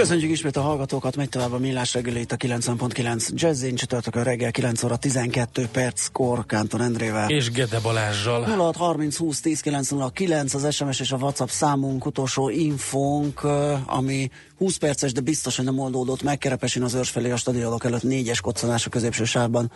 Köszönjük 0.00 0.30
ismét 0.30 0.56
a 0.56 0.60
hallgatókat, 0.60 1.16
megy 1.16 1.28
tovább 1.28 1.52
a 1.52 1.58
millás 1.58 1.94
reggelét 1.94 2.32
a 2.32 2.36
90.9 2.36 3.28
Jazzin, 3.34 3.74
a 4.10 4.22
reggel 4.22 4.50
9 4.50 4.82
óra 4.82 4.96
12 4.96 5.68
perc, 5.72 6.06
Kor, 6.12 6.46
Kánton 6.46 6.80
Endrével. 6.80 7.30
És 7.30 7.50
Gede 7.50 7.80
Balázsjal. 7.80 8.42
06 8.42 8.76
30 8.76 9.16
20 9.16 9.40
10 9.40 9.60
909 9.60 10.54
az 10.54 10.74
SMS 10.74 11.00
és 11.00 11.12
a 11.12 11.16
WhatsApp 11.16 11.48
számunk, 11.48 12.06
utolsó 12.06 12.48
infónk, 12.48 13.42
ami 13.86 14.30
20 14.56 14.76
perces, 14.76 15.12
de 15.12 15.20
biztos, 15.20 15.56
hogy 15.56 15.64
nem 15.64 15.78
oldódott 15.78 16.22
meg, 16.22 16.38
Kerepesin 16.38 16.82
az 16.82 16.94
őrs 16.94 17.10
felé 17.10 17.30
a 17.30 17.36
stadionok 17.36 17.84
előtt 17.84 18.02
négyes 18.02 18.40
koccanás 18.40 18.86
a 18.86 18.90
középső 18.90 19.24
sávban. 19.24 19.72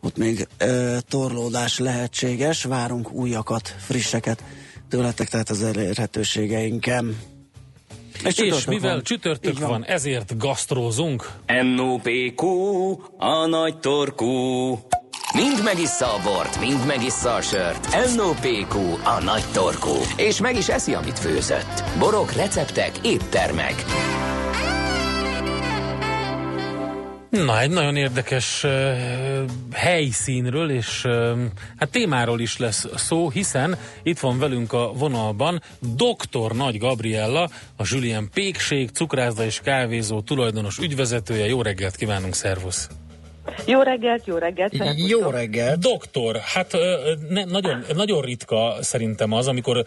Ott 0.00 0.16
még 0.16 0.46
e, 0.56 1.00
torlódás 1.00 1.78
lehetséges, 1.78 2.64
várunk 2.64 3.12
újakat, 3.12 3.74
frisseket 3.78 4.44
tőletek, 4.88 5.28
tehát 5.28 5.50
az 5.50 5.62
elérhetőségeinken. 5.62 7.16
És, 8.24 8.38
és 8.38 8.64
mivel 8.64 8.94
van. 8.94 9.02
csütörtök 9.02 9.58
van. 9.58 9.68
van, 9.68 9.84
ezért 9.84 10.38
gasztrózunk. 10.38 11.30
NOPQ, 11.76 12.46
a 13.18 13.46
nagy 13.46 13.78
torkú. 13.78 14.28
Mind 15.34 15.64
megissza 15.64 16.06
a 16.06 16.20
bort, 16.24 16.60
mind 16.60 16.86
megissza 16.86 17.34
a 17.34 17.40
sört. 17.40 18.14
NOPQ, 18.16 18.78
a 19.04 19.22
nagy 19.24 19.44
torkú. 19.52 19.94
És 20.16 20.40
meg 20.40 20.56
is 20.56 20.68
eszi, 20.68 20.94
amit 20.94 21.18
főzött. 21.18 21.84
Borok, 21.98 22.32
receptek, 22.32 22.92
éttermek. 23.02 23.84
Na, 27.30 27.60
egy 27.60 27.70
nagyon 27.70 27.96
érdekes 27.96 28.64
uh, 28.64 28.70
helyszínről 29.72 30.70
és 30.70 31.04
uh, 31.04 31.38
hát 31.76 31.90
témáról 31.90 32.40
is 32.40 32.58
lesz 32.58 32.86
szó, 32.94 33.30
hiszen 33.30 33.76
itt 34.02 34.18
van 34.18 34.38
velünk 34.38 34.72
a 34.72 34.92
vonalban 34.92 35.62
dr. 35.80 36.52
Nagy 36.52 36.78
Gabriella, 36.78 37.48
a 37.76 37.82
Julien 37.90 38.28
Pékség, 38.34 38.90
cukrászda 38.90 39.44
és 39.44 39.60
kávézó 39.60 40.20
tulajdonos 40.20 40.78
ügyvezetője. 40.78 41.46
Jó 41.46 41.62
reggelt 41.62 41.96
kívánunk, 41.96 42.34
szervusz! 42.34 42.88
Jó 43.66 43.82
reggelt, 43.82 44.26
jó 44.26 44.36
reggelt. 44.36 44.72
Jó 45.08 45.30
reggelt. 45.30 45.78
Doktor, 45.78 46.36
hát 46.36 46.76
ne, 47.28 47.44
nagyon, 47.44 47.84
nagyon 47.94 48.22
ritka 48.22 48.76
szerintem 48.80 49.32
az, 49.32 49.48
amikor 49.48 49.84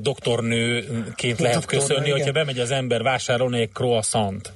doktornőként 0.00 1.38
lehet 1.38 1.60
Doktor, 1.60 1.78
köszönni, 1.78 2.06
igen. 2.06 2.16
hogyha 2.16 2.32
bemegy 2.32 2.58
az 2.58 2.70
ember 2.70 3.02
vásárolni 3.02 3.60
egy 3.60 3.70
croissant. 3.72 4.52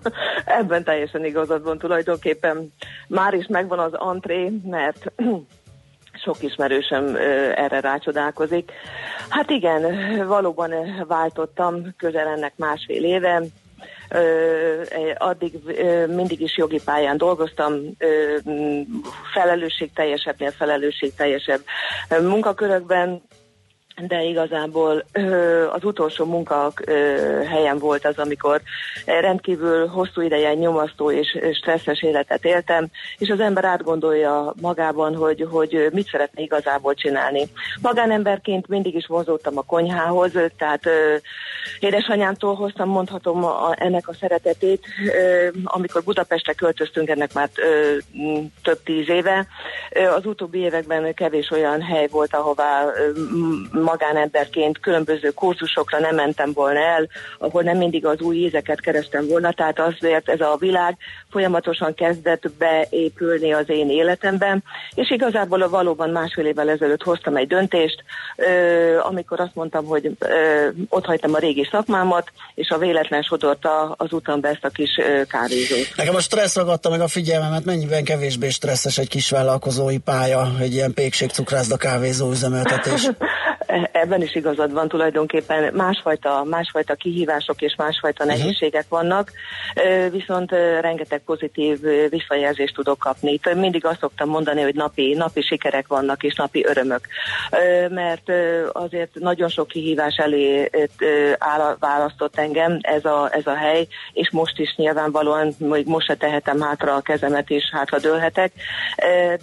Ebben 0.44 0.84
teljesen 0.84 1.24
igazad 1.24 1.62
van 1.62 1.78
tulajdonképpen. 1.78 2.72
Már 3.08 3.34
is 3.34 3.46
megvan 3.46 3.78
az 3.78 3.92
antré, 3.92 4.52
mert 4.64 5.12
sok 6.24 6.42
ismerősöm 6.42 7.16
erre 7.54 7.80
rácsodálkozik. 7.80 8.72
Hát 9.28 9.50
igen, 9.50 9.82
valóban 10.26 10.72
váltottam 11.08 11.94
közel 11.96 12.26
ennek 12.26 12.52
másfél 12.56 13.04
éve. 13.04 13.42
addig 15.18 15.52
mindig 16.08 16.40
is 16.40 16.56
jogi 16.56 16.80
pályán 16.84 17.16
dolgoztam, 17.16 17.72
felelősségteljesebbnél 19.32 20.50
felelősségteljesebb 20.50 21.60
munkakörökben, 22.20 23.22
de 23.96 24.22
igazából 24.22 25.04
az 25.72 25.84
utolsó 25.84 26.24
munka 26.24 26.72
helyen 27.48 27.78
volt 27.78 28.06
az, 28.06 28.18
amikor 28.18 28.60
rendkívül 29.06 29.86
hosszú 29.86 30.20
ideje 30.20 30.54
nyomasztó 30.54 31.10
és 31.10 31.38
stresszes 31.52 32.02
életet 32.02 32.44
éltem, 32.44 32.86
és 33.18 33.28
az 33.28 33.40
ember 33.40 33.64
átgondolja 33.64 34.54
magában, 34.60 35.14
hogy, 35.14 35.46
hogy 35.50 35.88
mit 35.92 36.08
szeretne 36.08 36.42
igazából 36.42 36.94
csinálni. 36.94 37.48
Magánemberként 37.80 38.68
mindig 38.68 38.94
is 38.94 39.06
vonzódtam 39.06 39.58
a 39.58 39.62
konyhához, 39.62 40.30
tehát 40.58 40.88
édesanyámtól 41.80 42.54
hoztam, 42.54 42.88
mondhatom 42.88 43.44
a, 43.44 43.74
ennek 43.78 44.08
a 44.08 44.14
szeretetét, 44.20 44.86
amikor 45.64 46.02
Budapestre 46.02 46.52
költöztünk, 46.52 47.08
ennek 47.08 47.32
már 47.32 47.48
több 48.62 48.82
tíz 48.84 49.08
éve. 49.08 49.46
Az 50.16 50.26
utóbbi 50.26 50.58
években 50.58 51.14
kevés 51.14 51.50
olyan 51.50 51.82
hely 51.82 52.08
volt, 52.10 52.34
ahová 52.34 52.84
magánemberként 53.82 54.80
különböző 54.80 55.30
kurzusokra 55.30 55.98
nem 55.98 56.14
mentem 56.14 56.52
volna 56.52 56.80
el, 56.80 57.08
ahol 57.38 57.62
nem 57.62 57.76
mindig 57.76 58.06
az 58.06 58.20
új 58.20 58.36
ízeket 58.36 58.80
kerestem 58.80 59.26
volna, 59.26 59.52
tehát 59.52 59.78
azért 59.78 60.28
ez 60.28 60.40
a 60.40 60.56
világ 60.58 60.96
folyamatosan 61.30 61.94
kezdett 61.94 62.50
beépülni 62.58 63.52
az 63.52 63.64
én 63.66 63.90
életemben, 63.90 64.64
és 64.94 65.10
igazából 65.10 65.68
valóban 65.68 66.10
másfél 66.10 66.46
évvel 66.46 66.70
ezelőtt 66.70 67.02
hoztam 67.02 67.36
egy 67.36 67.46
döntést, 67.46 68.04
amikor 69.02 69.40
azt 69.40 69.54
mondtam, 69.54 69.84
hogy 69.84 70.10
ott 70.88 71.04
hagytam 71.04 71.34
a 71.34 71.38
régi 71.38 71.68
szakmámat, 71.70 72.32
és 72.54 72.68
a 72.68 72.78
véletlen 72.78 73.22
sodorta 73.22 73.94
az 73.96 74.12
utamba 74.12 74.48
ezt 74.48 74.64
a 74.64 74.68
kis 74.68 74.90
kávézót. 75.28 75.92
Nekem 75.96 76.14
a 76.14 76.20
stressz 76.20 76.56
ragadta 76.56 76.90
meg 76.90 77.00
a 77.00 77.08
figyelmemet, 77.08 77.64
mennyiben 77.64 78.04
kevésbé 78.04 78.48
stresszes 78.48 78.98
egy 78.98 79.08
kis 79.08 79.30
vállalkozói 79.30 79.98
pálya, 79.98 80.48
egy 80.60 80.72
ilyen 80.72 80.94
pékség 80.94 81.30
cukrászda 81.30 81.76
kávézó 81.76 82.30
üzemeltetés. 82.30 83.10
ebben 83.92 84.22
is 84.22 84.34
igazad 84.34 84.72
van 84.72 84.88
tulajdonképpen, 84.88 85.74
másfajta, 85.74 86.44
másfajta 86.44 86.94
kihívások 86.94 87.60
és 87.62 87.74
másfajta 87.76 88.24
uh-huh. 88.24 88.38
nehézségek 88.38 88.84
vannak, 88.88 89.32
viszont 90.10 90.50
rengeteg 90.80 91.20
pozitív 91.24 91.80
visszajelzést 92.08 92.74
tudok 92.74 92.98
kapni. 92.98 93.40
Mindig 93.54 93.84
azt 93.84 94.00
szoktam 94.00 94.28
mondani, 94.28 94.62
hogy 94.62 94.74
napi, 94.74 95.14
napi 95.14 95.42
sikerek 95.42 95.86
vannak 95.86 96.22
és 96.22 96.34
napi 96.34 96.64
örömök, 96.66 97.06
mert 97.88 98.30
azért 98.72 99.14
nagyon 99.14 99.48
sok 99.48 99.68
kihívás 99.68 100.16
elé 100.16 100.70
választott 101.78 102.38
engem 102.38 102.78
ez 102.80 103.04
a, 103.04 103.28
ez 103.32 103.46
a 103.46 103.54
hely, 103.54 103.86
és 104.12 104.30
most 104.30 104.58
is 104.58 104.74
nyilvánvalóan, 104.76 105.54
hogy 105.68 105.86
most 105.86 106.06
se 106.06 106.14
tehetem 106.14 106.60
hátra 106.60 106.94
a 106.94 107.00
kezemet 107.00 107.50
és 107.50 107.64
hátra 107.72 107.98
dőlhetek, 107.98 108.52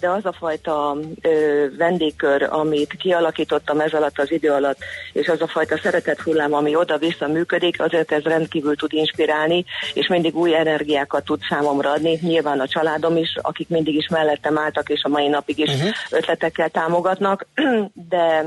de 0.00 0.10
az 0.10 0.24
a 0.24 0.32
fajta 0.32 0.96
vendégkör, 1.78 2.42
amit 2.42 2.96
kialakítottam 2.98 3.80
ez 3.80 3.92
alatt 3.92 4.18
az 4.20 4.32
idő 4.32 4.50
alatt, 4.50 4.78
és 5.12 5.28
az 5.28 5.40
a 5.40 5.46
fajta 5.46 5.78
szeretet 5.78 6.20
hullám, 6.20 6.54
ami 6.54 6.74
oda-vissza 6.74 7.28
működik, 7.28 7.82
azért 7.82 8.12
ez 8.12 8.22
rendkívül 8.22 8.76
tud 8.76 8.92
inspirálni, 8.92 9.64
és 9.94 10.06
mindig 10.06 10.36
új 10.36 10.54
energiákat 10.54 11.24
tud 11.24 11.40
számomra 11.48 11.90
adni. 11.90 12.18
Nyilván 12.22 12.60
a 12.60 12.68
családom 12.68 13.16
is, 13.16 13.36
akik 13.42 13.68
mindig 13.68 13.94
is 13.94 14.08
mellettem 14.08 14.58
álltak, 14.58 14.88
és 14.88 15.02
a 15.02 15.08
mai 15.08 15.28
napig 15.28 15.58
is 15.58 15.72
uh-huh. 15.72 15.90
ötletekkel 16.10 16.68
támogatnak, 16.68 17.46
de 18.10 18.44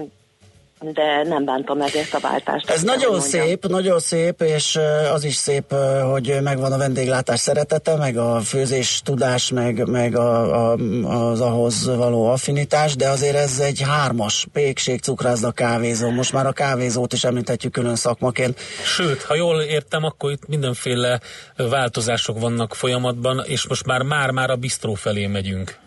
de 0.92 1.24
nem 1.24 1.46
bántam 1.46 1.78
meg 1.78 1.96
ezt 1.96 2.14
a 2.14 2.20
váltást. 2.20 2.70
Ez 2.70 2.82
nagyon 2.82 3.20
szép, 3.20 3.68
nagyon 3.68 4.00
szép, 4.00 4.42
és 4.42 4.80
az 5.14 5.24
is 5.24 5.36
szép, 5.36 5.74
hogy 6.12 6.38
megvan 6.42 6.72
a 6.72 6.78
vendéglátás 6.78 7.40
szeretete, 7.40 7.96
meg 7.96 8.18
a 8.18 8.40
főzés 8.40 9.02
tudás, 9.04 9.52
meg, 9.52 9.88
meg 9.88 10.16
a, 10.16 10.72
a, 10.72 10.78
az 11.08 11.42
ahhoz 11.42 11.96
való 11.96 12.28
affinitás, 12.28 12.96
de 12.96 13.10
azért 13.10 13.36
ez 13.36 13.60
egy 13.60 13.82
hármas, 13.82 14.48
pékség, 14.54 15.00
cukrászda, 15.00 15.52
kávézó. 15.52 16.10
Most 16.10 16.34
már 16.34 16.46
a 16.46 16.52
kávézót 16.52 17.14
is 17.14 17.24
említhetjük 17.24 17.72
külön 17.72 17.96
szakmaként. 17.96 18.60
Sőt, 18.84 19.22
ha 19.22 19.36
jól 19.36 19.62
értem, 19.62 20.04
akkor 20.04 20.32
itt 20.32 20.48
mindenféle 20.48 21.20
változások 21.58 22.40
vannak 22.40 22.76
folyamatban, 22.76 23.44
és 23.46 23.68
most 23.68 23.86
már 23.86 24.02
már-már 24.02 24.50
a 24.50 24.56
bistró 24.56 24.94
felé 24.94 25.28
megyünk. 25.28 25.82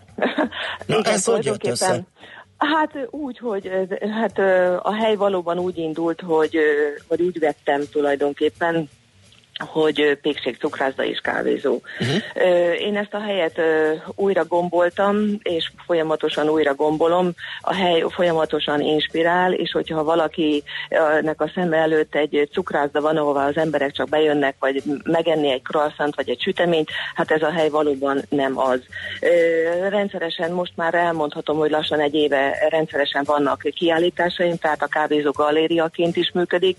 Na, 0.86 1.02
ez 1.02 1.24
hogy 1.24 1.44
jött 1.44 1.66
össze? 1.66 2.06
Hát 2.56 3.08
úgy, 3.10 3.38
hogy 3.38 3.70
hát 4.10 4.38
a 4.82 4.92
hely 4.94 5.16
valóban 5.16 5.58
úgy 5.58 5.78
indult, 5.78 6.20
hogy, 6.20 6.58
hogy 7.08 7.22
úgy 7.22 7.38
vettem 7.38 7.82
tulajdonképpen 7.92 8.88
hogy 9.58 10.18
pékség, 10.22 10.56
cukrászda 10.56 11.04
és 11.04 11.18
kávézó. 11.18 11.80
Uh-huh. 12.00 12.80
Én 12.80 12.96
ezt 12.96 13.14
a 13.14 13.20
helyet 13.20 13.60
újra 14.14 14.44
gomboltam, 14.44 15.16
és 15.42 15.70
folyamatosan 15.86 16.48
újra 16.48 16.74
gombolom. 16.74 17.32
A 17.60 17.74
hely 17.74 18.04
folyamatosan 18.08 18.80
inspirál, 18.80 19.52
és 19.52 19.70
hogyha 19.72 20.04
valakinek 20.04 21.40
a 21.40 21.50
szeme 21.54 21.76
előtt 21.76 22.14
egy 22.14 22.48
cukrászda 22.52 23.00
van, 23.00 23.16
ahova 23.16 23.44
az 23.44 23.56
emberek 23.56 23.92
csak 23.92 24.08
bejönnek, 24.08 24.56
vagy 24.58 24.82
megenni 25.04 25.50
egy 25.50 25.62
croissant, 25.62 26.16
vagy 26.16 26.28
egy 26.28 26.40
süteményt, 26.40 26.88
hát 27.14 27.30
ez 27.30 27.42
a 27.42 27.50
hely 27.50 27.68
valóban 27.68 28.22
nem 28.28 28.58
az. 28.58 28.80
Rendszeresen 29.88 30.52
most 30.52 30.72
már 30.76 30.94
elmondhatom, 30.94 31.58
hogy 31.58 31.70
lassan 31.70 32.00
egy 32.00 32.14
éve 32.14 32.66
rendszeresen 32.68 33.22
vannak 33.26 33.62
kiállításaim, 33.74 34.56
tehát 34.56 34.82
a 34.82 34.86
kávézó 34.86 35.30
galériaként 35.30 36.16
is 36.16 36.30
működik. 36.34 36.76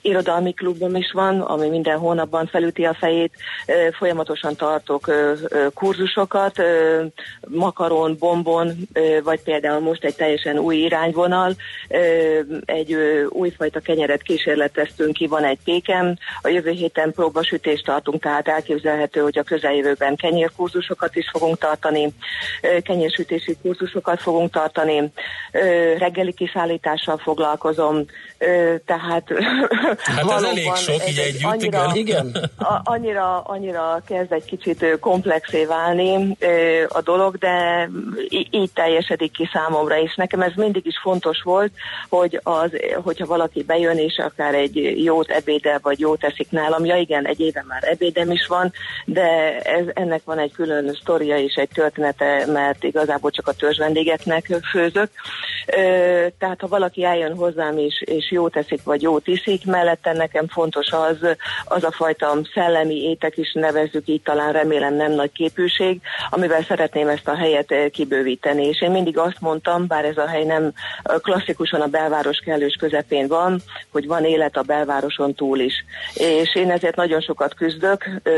Irodalmi 0.00 0.52
klubom 0.52 0.96
is 0.96 1.12
van, 1.12 1.40
ami 1.40 1.68
minden 1.68 1.98
hónap 1.98 2.16
hónapban 2.18 2.46
felüti 2.46 2.84
a 2.84 2.96
fejét, 2.98 3.32
folyamatosan 3.98 4.56
tartok 4.56 5.10
kurzusokat, 5.74 6.62
makaron, 7.48 8.16
bombon, 8.18 8.76
vagy 9.22 9.40
például 9.40 9.80
most 9.80 10.04
egy 10.04 10.14
teljesen 10.14 10.58
új 10.58 10.76
irányvonal, 10.76 11.54
egy 12.64 12.94
újfajta 13.28 13.80
kenyeret 13.80 14.22
kísérleteztünk 14.22 15.12
ki, 15.12 15.26
van 15.26 15.44
egy 15.44 15.58
pékem, 15.64 16.16
a 16.42 16.48
jövő 16.48 16.70
héten 16.70 17.12
próbasütést 17.12 17.84
tartunk, 17.84 18.22
tehát 18.22 18.48
elképzelhető, 18.48 19.20
hogy 19.20 19.38
a 19.38 19.42
közeljövőben 19.42 20.16
kenyérkurzusokat 20.16 21.16
is 21.16 21.30
fogunk 21.32 21.58
tartani, 21.58 22.08
kenyérsütési 22.82 23.56
kurzusokat 23.62 24.22
fogunk 24.22 24.50
tartani, 24.50 25.12
reggeli 25.98 26.32
kiszállítással 26.32 27.18
foglalkozom, 27.18 28.04
tehát 28.86 29.28
hát 30.02 30.30
ez 30.30 30.42
elég 30.42 30.74
sok, 30.74 31.08
így 31.08 31.18
együtt, 31.18 31.42
annyira, 31.42 31.90
igen. 31.94 32.07
Igen. 32.08 32.50
A, 32.58 32.80
annyira, 32.84 33.40
annyira 33.40 34.02
kezd 34.06 34.32
egy 34.32 34.44
kicsit 34.44 34.98
komplexé 35.00 35.64
válni 35.64 36.36
a 36.88 37.00
dolog, 37.00 37.36
de 37.36 37.88
így 38.50 38.72
teljesedik 38.72 39.32
ki 39.32 39.48
számomra, 39.52 39.98
és 40.00 40.14
nekem 40.14 40.40
ez 40.40 40.52
mindig 40.56 40.86
is 40.86 40.98
fontos 41.02 41.42
volt, 41.42 41.72
hogy 42.08 42.40
az, 42.42 42.70
hogyha 43.02 43.26
valaki 43.26 43.62
bejön, 43.62 43.96
és 43.96 44.18
akár 44.18 44.54
egy 44.54 45.04
jót 45.04 45.30
ebédel, 45.30 45.78
vagy 45.82 46.00
jót 46.00 46.24
eszik 46.24 46.50
nálam, 46.50 46.84
ja 46.84 46.96
igen, 46.96 47.26
egy 47.26 47.40
éve 47.40 47.64
már 47.68 47.82
ebédem 47.84 48.30
is 48.30 48.46
van, 48.46 48.72
de 49.04 49.58
ez, 49.60 49.84
ennek 49.94 50.20
van 50.24 50.38
egy 50.38 50.52
külön 50.52 50.98
sztoria 51.00 51.38
és 51.38 51.54
egy 51.54 51.68
története, 51.74 52.46
mert 52.46 52.84
igazából 52.84 53.30
csak 53.30 53.46
a 53.46 53.52
törzs 53.52 53.78
vendégeknek 53.78 54.44
főzök. 54.70 55.10
Tehát 56.38 56.60
ha 56.60 56.66
valaki 56.68 57.04
eljön 57.04 57.36
hozzám, 57.36 57.78
és, 57.78 58.02
és 58.06 58.30
jót 58.30 58.56
eszik, 58.56 58.82
vagy 58.82 59.02
jót 59.02 59.26
iszik, 59.26 59.66
mellette 59.66 60.12
nekem 60.12 60.46
fontos 60.48 60.90
az, 60.90 61.16
az 61.64 61.84
a 61.84 61.90
fajta 61.98 62.38
szellemi 62.54 62.94
étek 62.94 63.36
is 63.36 63.52
nevezzük 63.52 64.08
így, 64.08 64.22
talán 64.22 64.52
remélem 64.52 64.94
nem 64.94 65.12
nagy 65.12 65.32
képűség, 65.32 66.00
amivel 66.30 66.62
szeretném 66.62 67.08
ezt 67.08 67.28
a 67.28 67.36
helyet 67.36 67.70
eh, 67.72 67.88
kibővíteni. 67.88 68.66
És 68.66 68.82
én 68.82 68.90
mindig 68.90 69.18
azt 69.18 69.40
mondtam, 69.40 69.86
bár 69.86 70.04
ez 70.04 70.16
a 70.16 70.26
hely 70.26 70.44
nem 70.44 70.62
eh, 70.62 71.16
klasszikusan 71.22 71.80
a 71.80 71.86
belváros 71.86 72.38
kellős 72.38 72.76
közepén 72.78 73.28
van, 73.28 73.60
hogy 73.92 74.06
van 74.06 74.24
élet 74.24 74.56
a 74.56 74.62
belvároson 74.62 75.34
túl 75.34 75.58
is. 75.58 75.84
És 76.14 76.54
én 76.54 76.70
ezért 76.70 76.96
nagyon 76.96 77.20
sokat 77.20 77.54
küzdök, 77.54 78.04
eh, 78.22 78.32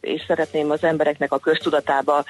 és 0.00 0.22
szeretném 0.26 0.70
az 0.70 0.84
embereknek 0.84 1.32
a 1.32 1.38
köztudatába 1.38 2.24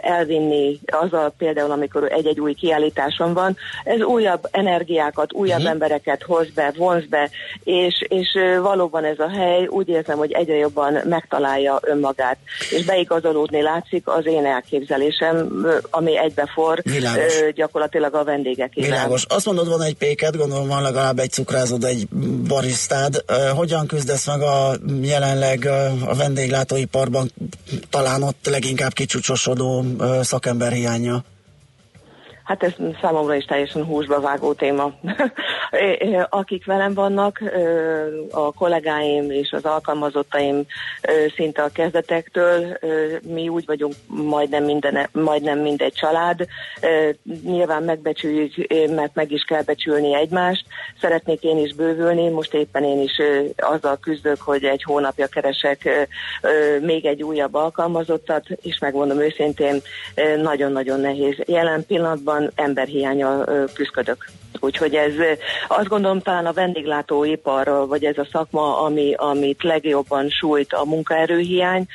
elvinni 0.00 0.80
azzal 0.86 1.34
például, 1.38 1.70
amikor 1.70 2.12
egy-egy 2.12 2.40
új 2.40 2.54
kiállításon 2.54 3.32
van, 3.32 3.56
ez 3.84 4.00
újabb 4.00 4.48
energiákat, 4.50 5.32
újabb 5.32 5.58
uh-huh. 5.58 5.72
embereket 5.72 6.22
hoz 6.22 6.50
be, 6.54 6.72
vonz 6.76 7.06
be, 7.06 7.30
és, 7.64 8.04
és 8.08 8.38
valóban 8.60 9.04
ez 9.04 9.18
a 9.18 9.28
hely 9.28 9.66
úgy 9.66 9.88
érzem, 9.88 10.01
hogy 10.06 10.32
egyre 10.32 10.56
jobban 10.56 10.98
megtalálja 11.04 11.78
önmagát, 11.82 12.36
és 12.70 12.84
beigazolódni 12.84 13.62
látszik 13.62 14.08
az 14.08 14.26
én 14.26 14.46
elképzelésem, 14.46 15.66
ami 15.90 16.18
egybefor 16.18 16.80
Világos. 16.82 17.52
gyakorlatilag 17.54 18.14
a 18.14 18.24
vendégek 18.24 18.72
Világos. 18.74 19.24
Azt 19.28 19.46
mondod, 19.46 19.68
van 19.68 19.82
egy 19.82 19.96
péket, 19.96 20.36
gondolom 20.36 20.68
van 20.68 20.82
legalább 20.82 21.18
egy 21.18 21.30
cukrázód, 21.30 21.84
egy 21.84 22.08
barisztád. 22.48 23.24
Hogyan 23.54 23.86
küzdesz 23.86 24.26
meg 24.26 24.40
a 24.40 24.70
jelenleg 25.02 25.68
a 26.06 26.14
vendéglátóiparban 26.14 27.32
talán 27.90 28.22
ott 28.22 28.46
leginkább 28.50 28.92
kicsúcsosodó 28.92 29.84
szakember 30.22 30.72
hiánya? 30.72 31.24
Hát 32.44 32.62
ez 32.62 32.72
számomra 33.00 33.34
is 33.34 33.44
teljesen 33.44 33.84
húsba 33.84 34.20
vágó 34.20 34.52
téma. 34.52 34.92
Akik 36.28 36.66
velem 36.66 36.94
vannak, 36.94 37.42
a 38.30 38.52
kollégáim 38.52 39.30
és 39.30 39.50
az 39.52 39.64
alkalmazottaim 39.64 40.66
szinte 41.36 41.62
a 41.62 41.68
kezdetektől, 41.68 42.78
mi 43.22 43.48
úgy 43.48 43.66
vagyunk 43.66 43.94
majdnem, 44.06 44.64
minden, 44.64 45.08
majdnem 45.12 45.58
mindegy 45.58 45.92
család. 45.92 46.46
Nyilván 47.44 47.82
megbecsüljük, 47.82 48.52
mert 48.90 49.14
meg 49.14 49.30
is 49.30 49.42
kell 49.42 49.62
becsülni 49.62 50.14
egymást. 50.14 50.64
Szeretnék 51.00 51.42
én 51.42 51.58
is 51.58 51.74
bővülni, 51.74 52.28
most 52.28 52.54
éppen 52.54 52.84
én 52.84 53.00
is 53.00 53.20
azzal 53.56 53.98
küzdök, 53.98 54.40
hogy 54.40 54.64
egy 54.64 54.82
hónapja 54.82 55.26
keresek 55.26 56.08
még 56.80 57.06
egy 57.06 57.22
újabb 57.22 57.54
alkalmazottat, 57.54 58.46
és 58.62 58.78
megmondom 58.78 59.20
őszintén, 59.20 59.80
nagyon-nagyon 60.42 61.00
nehéz. 61.00 61.36
Jelen 61.46 61.86
pillanatban 61.86 62.31
valóban 62.32 62.52
emberhiánya 62.54 63.44
küzdök. 63.74 64.26
Úgyhogy 64.60 64.94
ez 64.94 65.12
azt 65.68 65.88
gondolom 65.88 66.20
talán 66.20 66.46
a 66.46 66.52
vendéglátóipar, 66.52 67.86
vagy 67.88 68.04
ez 68.04 68.18
a 68.18 68.28
szakma, 68.32 68.80
ami, 68.80 69.14
amit 69.16 69.62
legjobban 69.62 70.28
sújt 70.28 70.72
a 70.72 70.84
munkaerőhiány. 70.84 71.86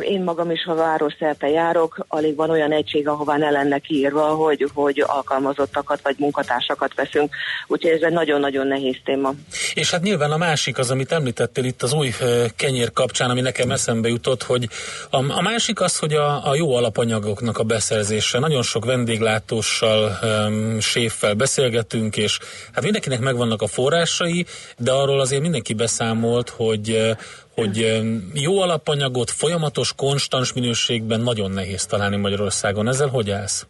Én 0.00 0.22
magam 0.22 0.50
is, 0.50 0.64
ha 0.64 0.74
városszerte 0.74 1.48
járok, 1.48 2.04
alig 2.08 2.36
van 2.36 2.50
olyan 2.50 2.72
egység, 2.72 3.08
ahová 3.08 3.36
ne 3.36 3.50
lenne 3.50 3.80
írva, 3.88 4.22
hogy, 4.22 4.70
hogy 4.74 5.04
alkalmazottakat 5.06 6.00
vagy 6.02 6.14
munkatársakat 6.18 6.94
veszünk. 6.94 7.34
Úgyhogy 7.66 7.90
ez 7.90 8.02
egy 8.02 8.12
nagyon-nagyon 8.12 8.66
nehéz 8.66 8.96
téma. 9.04 9.32
És 9.74 9.90
hát 9.90 10.02
nyilván 10.02 10.30
a 10.30 10.36
másik 10.36 10.78
az, 10.78 10.90
amit 10.90 11.12
említettél 11.12 11.64
itt 11.64 11.82
az 11.82 11.92
új 11.92 12.10
kenyér 12.56 12.92
kapcsán, 12.92 13.30
ami 13.30 13.40
nekem 13.40 13.70
eszembe 13.70 14.08
jutott, 14.08 14.42
hogy 14.42 14.68
a, 15.10 15.16
a 15.16 15.42
másik 15.42 15.80
az, 15.80 15.98
hogy 15.98 16.12
a, 16.12 16.48
a 16.48 16.54
jó 16.54 16.74
alapanyagoknak 16.74 17.58
a 17.58 17.62
beszerzése. 17.62 18.38
Nagyon 18.38 18.62
sok 18.62 18.84
vendéglátóssal, 18.84 19.41
um, 19.50 20.80
séffel 20.80 21.34
beszél 21.34 21.62
beszélgetünk, 21.62 22.16
és 22.16 22.38
hát 22.72 22.82
mindenkinek 22.82 23.20
megvannak 23.20 23.62
a 23.62 23.66
forrásai, 23.66 24.46
de 24.78 24.92
arról 24.92 25.20
azért 25.20 25.42
mindenki 25.42 25.74
beszámolt, 25.74 26.48
hogy 26.48 27.16
hogy 27.54 28.02
jó 28.32 28.60
alapanyagot 28.60 29.30
folyamatos, 29.30 29.92
konstans 29.96 30.52
minőségben 30.52 31.20
nagyon 31.20 31.50
nehéz 31.50 31.86
találni 31.86 32.16
Magyarországon. 32.16 32.88
Ezzel 32.88 33.08
hogy 33.08 33.30
állsz? 33.30 33.66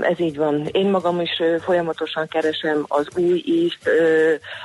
Ez 0.00 0.20
így 0.20 0.36
van. 0.36 0.68
Én 0.72 0.90
magam 0.90 1.20
is 1.20 1.42
folyamatosan 1.60 2.28
keresem 2.28 2.84
az 2.88 3.06
új 3.16 3.42
ízt, 3.44 3.90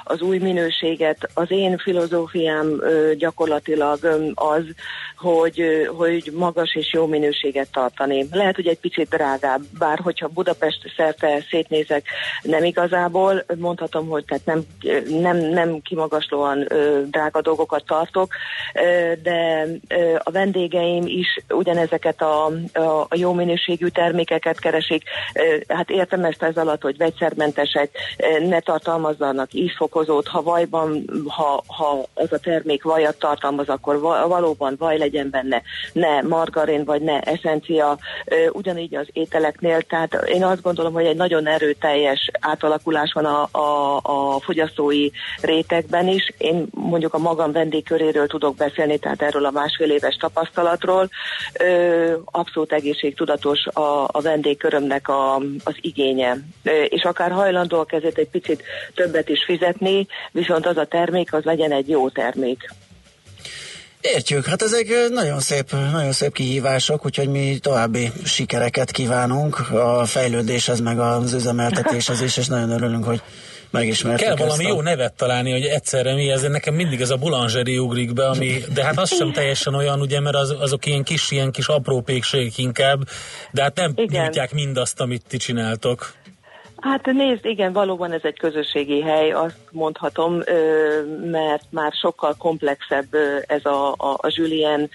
az 0.04 0.22
új 0.22 0.38
minőséget. 0.38 1.30
Az 1.34 1.52
én 1.52 1.78
filozófiám 1.78 2.82
gyakorlatilag 3.18 4.00
az, 4.36 4.64
hogy, 5.18 5.90
hogy 5.98 6.32
magas 6.36 6.76
és 6.76 6.94
jó 6.94 7.06
minőséget 7.06 7.72
tartani. 7.72 8.28
Lehet, 8.32 8.56
hogy 8.56 8.68
egy 8.68 8.80
picit 8.80 9.10
drágább, 9.10 9.62
bár 9.80 10.00
hogyha 10.00 10.28
Budapest 10.28 10.94
szerte 10.98 11.46
szétnézek, 11.50 12.06
nem 12.42 12.64
igazából, 12.64 13.46
mondhatom, 13.58 14.08
hogy 14.08 14.26
tehát 14.26 14.45
nem, 14.45 14.66
nem, 15.21 15.38
nem 15.38 15.81
kimagaslóan 15.81 16.68
drága 17.10 17.42
dolgokat 17.42 17.86
tartok, 17.86 18.33
de 19.24 19.68
a 20.18 20.31
vendégeim 20.31 21.04
is 21.06 21.40
ugyanezeket 21.50 22.21
a, 22.21 22.45
a, 22.74 23.06
a 23.10 23.16
jó 23.16 23.33
minőségű 23.33 23.88
termékeket 23.88 24.60
keresik. 24.81 25.04
Hát 25.68 25.90
értem 25.90 26.23
ezt 26.23 26.44
ez 26.44 26.57
alatt, 26.57 26.81
hogy 26.81 26.97
vegyszermentesek, 26.97 27.90
ne 28.40 28.59
tartalmazzanak 28.59 29.54
ízfokozót, 29.54 30.28
ha 30.28 30.42
vajban, 30.42 31.06
ha, 31.28 31.64
ha 31.68 32.06
az 32.14 32.33
a 32.33 32.40
termék 32.40 32.83
vajat 32.83 33.19
tartalmaz, 33.19 33.69
akkor 33.69 34.00
valóban 34.28 34.76
vaj 34.78 34.97
legyen 34.97 35.30
benne 35.30 35.61
ne 35.94 36.21
margarin, 36.21 36.83
vagy 36.83 37.02
ne 37.02 37.19
eszencia, 37.19 37.97
ugyanígy 38.52 38.95
az 38.95 39.07
ételeknél. 39.11 39.81
Tehát 39.81 40.14
én 40.14 40.44
azt 40.44 40.61
gondolom, 40.61 40.94
hogy 40.94 41.06
egy 41.06 41.16
nagyon 41.16 41.47
erőteljes 41.47 42.30
átalakulás 42.40 43.11
van 43.14 43.26
a, 43.26 43.47
a, 43.52 44.00
a 44.04 44.40
fogyasztói 44.40 45.09
rétegben 45.42 46.07
is. 46.07 46.33
Én 46.38 46.68
mondjuk 46.71 47.14
a 47.14 47.18
magam 47.18 47.52
vendégköréről 47.52 48.28
tudok 48.28 48.56
beszélni, 48.56 48.97
tehát 48.97 49.21
erről 49.21 49.45
a 49.45 49.52
másfél 49.52 49.92
éves 49.92 50.16
tapasztalatról. 50.16 51.09
Abszolút 52.26 52.71
egészségtudatos 52.71 53.66
a, 53.66 54.07
a 54.11 54.21
vendégkörömnek 54.71 55.07
a, 55.07 55.35
az 55.63 55.75
igénye. 55.81 56.37
És 56.87 57.04
akár 57.04 57.31
hajlandóak 57.31 57.92
ezért 57.92 58.18
egy 58.18 58.30
picit 58.30 58.63
többet 58.95 59.30
is 59.30 59.44
fizetni, 59.45 60.07
viszont 60.31 60.66
az 60.66 60.78
a 60.78 60.85
termék, 60.85 61.33
az 61.33 61.44
legyen 61.44 61.71
egy 61.71 61.90
jó 61.90 62.09
termék. 62.09 62.73
Értjük, 64.01 64.45
hát 64.45 64.61
ezek 64.61 64.87
nagyon 65.09 65.40
szép, 65.40 65.71
nagyon 65.92 66.11
szép 66.11 66.33
kihívások, 66.33 67.06
úgyhogy 67.06 67.28
mi 67.28 67.57
további 67.61 68.11
sikereket 68.23 68.92
kívánunk 68.92 69.59
a 69.71 70.06
fejlődéshez, 70.06 70.80
meg 70.80 70.99
az 70.99 71.33
üzemeltetéshez 71.33 72.21
is, 72.21 72.37
és 72.37 72.47
nagyon 72.47 72.69
örülünk, 72.69 73.04
hogy 73.04 73.21
megismertük 73.71 74.28
Kell 74.28 74.35
valami 74.35 74.66
a... 74.66 74.68
jó 74.68 74.81
nevet 74.81 75.13
találni, 75.13 75.51
hogy 75.51 75.66
egyszerre 75.66 76.13
mi 76.13 76.30
ez, 76.30 76.42
nekem 76.42 76.73
mindig 76.73 77.01
ez 77.01 77.09
a 77.09 77.18
boulangerie 77.18 77.80
ugrik 77.80 78.13
be, 78.13 78.28
ami, 78.28 78.57
de 78.73 78.83
hát 78.83 78.97
az 78.97 79.16
sem 79.16 79.31
teljesen 79.31 79.73
olyan, 79.73 80.01
ugye, 80.01 80.19
mert 80.19 80.35
az, 80.35 80.56
azok 80.59 80.85
ilyen 80.85 81.04
kis, 81.04 81.31
ilyen 81.31 81.51
kis 81.51 81.68
apró 81.68 82.01
pékségek 82.01 82.57
inkább, 82.57 82.99
de 83.51 83.61
hát 83.61 83.75
nem 83.75 83.94
Igen. 83.95 84.23
nyújtják 84.23 84.54
mindazt, 84.54 85.01
amit 85.01 85.23
ti 85.28 85.37
csináltok. 85.37 86.13
Hát 86.81 87.06
nézd, 87.06 87.45
igen, 87.45 87.73
valóban 87.73 88.11
ez 88.11 88.21
egy 88.23 88.37
közösségi 88.37 89.01
hely, 89.01 89.31
azt 89.31 89.57
mondhatom, 89.71 90.42
mert 91.23 91.63
már 91.69 91.92
sokkal 92.01 92.35
komplexebb 92.37 93.07
ez 93.47 93.66
a, 93.66 93.92
a, 93.92 94.13
a 94.13 94.28
Julien, 94.28 94.90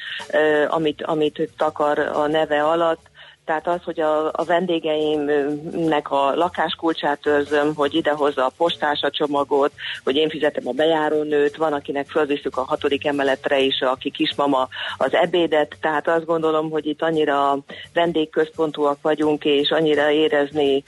amit, 0.69 1.03
amit 1.03 1.51
takar 1.57 1.99
a 1.99 2.27
neve 2.27 2.63
alatt 2.63 3.11
tehát 3.47 3.67
az, 3.67 3.81
hogy 3.85 4.01
a, 4.01 4.27
a 4.27 4.45
vendégeimnek 4.47 6.11
a 6.11 6.35
lakáskulcsát 6.35 7.27
őrzöm, 7.27 7.75
hogy 7.75 7.95
idehozza 7.95 8.45
a 8.45 8.53
postás 8.57 9.01
a 9.01 9.11
csomagot, 9.11 9.73
hogy 10.05 10.17
én 10.17 10.29
fizetem 10.29 10.69
a 10.69 10.73
bejárónőt, 10.73 11.57
van, 11.57 11.73
akinek 11.73 12.07
fölviszük 12.09 12.57
a 12.57 12.65
hatodik 12.65 13.07
emeletre 13.07 13.59
is, 13.59 13.81
aki 13.81 14.11
kismama 14.11 14.69
az 14.97 15.15
ebédet, 15.15 15.77
tehát 15.81 16.09
azt 16.09 16.25
gondolom, 16.25 16.71
hogy 16.71 16.87
itt 16.87 17.03
annyira 17.03 17.59
vendégközpontúak 17.93 18.99
vagyunk, 19.03 19.45
és 19.45 19.71
annyira 19.71 20.11
érezni, 20.11 20.83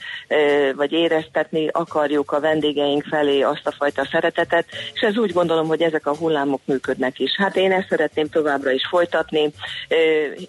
vagy 0.75 0.91
éreztetni 0.91 1.67
akarjuk 1.67 2.31
a 2.31 2.39
vendégeink 2.39 3.03
felé 3.03 3.41
azt 3.41 3.67
a 3.67 3.71
fajta 3.71 4.07
szeretetet, 4.11 4.65
és 4.93 5.01
ez 5.01 5.17
úgy 5.17 5.33
gondolom, 5.33 5.67
hogy 5.67 5.81
ezek 5.81 6.07
a 6.07 6.15
hullámok 6.15 6.61
működnek 6.65 7.19
is. 7.19 7.35
Hát 7.37 7.55
én 7.55 7.71
ezt 7.71 7.89
szeretném 7.89 8.29
továbbra 8.29 8.71
is 8.71 8.87
folytatni, 8.89 9.51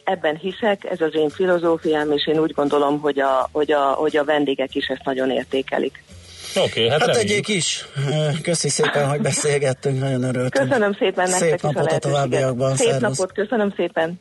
ebben 0.04 0.36
hiszek, 0.36 0.84
ez 0.84 1.00
az 1.00 1.14
én 1.14 1.28
filozófiám, 1.28 1.99
figyelem, 2.00 2.12
és 2.12 2.26
én 2.26 2.38
úgy 2.38 2.52
gondolom, 2.52 3.00
hogy 3.00 3.20
a, 3.20 3.48
hogy 3.52 3.72
a, 3.72 3.80
hogy 3.80 4.16
a 4.16 4.24
vendégek 4.24 4.74
is 4.74 4.86
ezt 4.86 5.04
nagyon 5.04 5.30
értékelik. 5.30 6.02
Oké, 6.56 6.64
okay, 6.64 6.88
hát, 6.88 7.00
hát 7.00 7.10
tegyék 7.10 7.48
is. 7.48 7.84
Köszi 8.42 8.68
szépen, 8.68 9.08
hogy 9.08 9.20
beszélgettünk, 9.20 10.00
nagyon 10.00 10.22
örültünk. 10.22 10.68
Köszönöm 10.68 10.92
szépen 10.92 11.28
nektek 11.30 11.48
Szép 11.48 11.60
napot 11.62 11.92
a, 11.92 11.94
a 11.94 11.98
továbbiakban. 11.98 12.76
Szép 12.76 12.88
Szervusz. 12.88 13.18
napot, 13.18 13.32
köszönöm 13.32 13.72
szépen. 13.76 14.20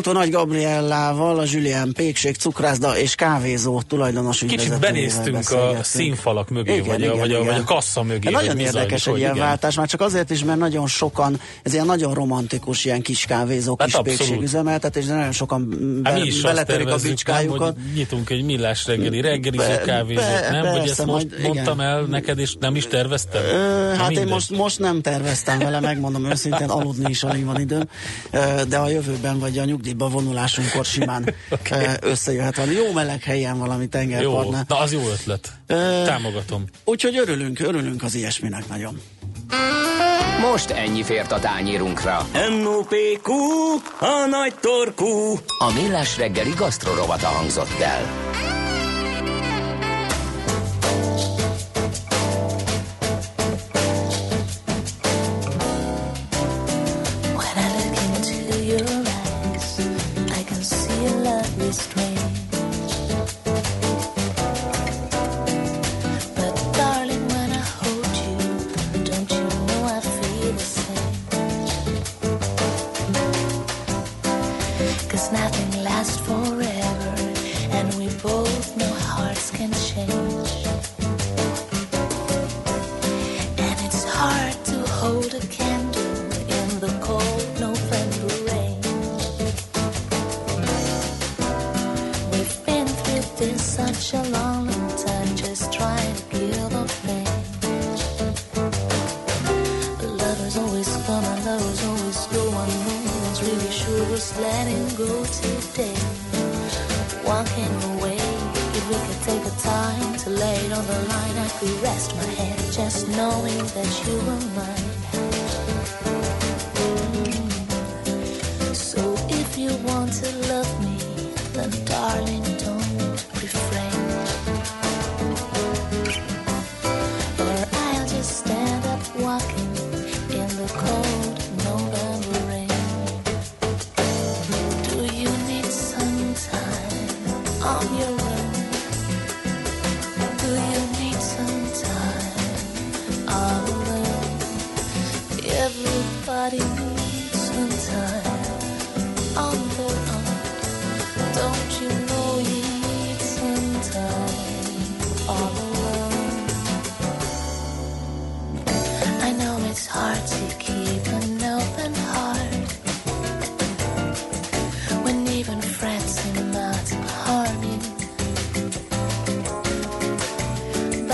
Dr. 0.00 0.12
Nagy 0.12 0.30
Gabriellával, 0.30 1.38
a 1.38 1.44
Julien 1.50 1.92
Pékség 1.92 2.36
cukrászda 2.36 2.98
és 2.98 3.14
kávézó 3.14 3.82
tulajdonos 3.82 4.38
Kicsit 4.38 4.80
benéztünk 4.80 5.50
a 5.50 5.76
színfalak 5.82 6.50
mögé, 6.50 6.72
igen, 6.72 6.86
vagy, 6.86 6.98
igen, 7.00 7.12
a, 7.12 7.16
vagy, 7.16 7.28
igen. 7.28 7.40
A, 7.40 7.44
vagy 7.44 7.60
a 7.60 7.64
kassa 7.64 8.02
mögé. 8.02 8.18
De 8.18 8.30
nagyon 8.30 8.58
érdekes 8.58 9.06
egy 9.06 9.16
ilyen 9.16 9.34
igen. 9.34 9.46
váltás, 9.46 9.76
már 9.76 9.88
csak 9.88 10.00
azért 10.00 10.30
is, 10.30 10.44
mert 10.44 10.58
nagyon 10.58 10.86
sokan, 10.86 11.40
ez 11.62 11.72
ilyen 11.72 11.86
nagyon 11.86 12.14
romantikus 12.14 12.84
ilyen 12.84 13.02
kis 13.02 13.24
kávézó, 13.24 13.76
hát 13.78 13.88
kis 13.88 14.00
pékségüzemeltetés, 14.02 15.06
de 15.06 15.14
nagyon 15.14 15.32
sokan 15.32 15.68
be, 16.02 16.10
hát 16.10 16.42
beletörik 16.42 16.88
a 16.88 16.96
bicskájukat. 16.96 17.76
Nem, 17.76 17.92
nyitunk 17.94 18.30
egy 18.30 18.44
millás 18.44 18.86
reggeli, 18.86 19.20
reggeliző 19.20 19.80
kávézót, 19.84 20.24
be, 20.24 20.50
nem? 20.50 20.62
Persze, 20.62 20.78
vagy 20.78 20.88
ezt 20.88 21.04
most 21.06 21.28
majd, 21.30 21.42
mondtam 21.42 21.80
el 21.80 22.02
neked, 22.02 22.38
és 22.38 22.54
nem 22.60 22.76
is 22.76 22.86
terveztem? 22.86 23.42
Hát 23.96 24.10
én 24.10 24.26
most, 24.26 24.50
most 24.50 24.78
nem 24.78 25.00
terveztem 25.00 25.58
vele, 25.58 25.80
megmondom 25.80 26.24
őszintén, 26.24 26.68
aludni 26.68 27.10
is 27.10 27.22
alig 27.22 27.44
van 27.44 27.60
időm, 27.60 27.88
de 28.68 28.76
a 28.76 28.88
jövőben 28.88 29.38
vagy 29.38 29.58
a 29.58 29.64
nyugdíjba 29.84 30.08
vonulásunkkor 30.08 30.84
simán 30.84 31.34
okay. 31.50 31.86
összejöhet 32.00 32.56
valami 32.56 32.74
jó 32.74 32.92
meleg 32.92 33.22
helyen 33.22 33.58
valami 33.58 33.88
tengerpartnál. 33.88 34.66
Jó, 34.68 34.76
na 34.76 34.82
az 34.82 34.92
jó 34.92 35.08
ötlet. 35.08 35.52
Uh, 35.68 36.04
Támogatom. 36.04 36.64
Úgyhogy 36.84 37.16
örülünk, 37.18 37.60
örülünk 37.60 38.02
az 38.02 38.14
ilyesminek 38.14 38.68
nagyon. 38.68 39.00
Most 40.40 40.70
ennyi 40.70 41.02
fért 41.02 41.32
a 41.32 41.38
tányérunkra. 41.38 42.26
M.O.P.Q. 42.32 43.32
A 43.98 44.26
nagy 44.30 44.54
torkú. 44.60 45.38
A 45.58 45.72
millás 45.74 46.16
reggeli 46.16 46.52
gasztrorovata 46.56 47.26
hangzott 47.26 47.80
el. 47.80 48.63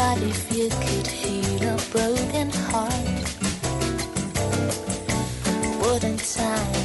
But 0.03 0.23
if 0.23 0.57
you 0.57 0.71
could 0.71 1.07
heal 1.07 1.63
a 1.69 1.77
broken 1.93 2.51
heart, 2.71 3.27
wouldn't 5.83 6.25
time? 6.35 6.80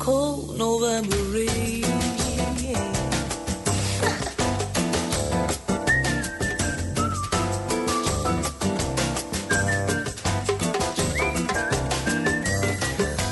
Cold 0.00 0.58
November 0.58 1.16
rain. 1.32 1.82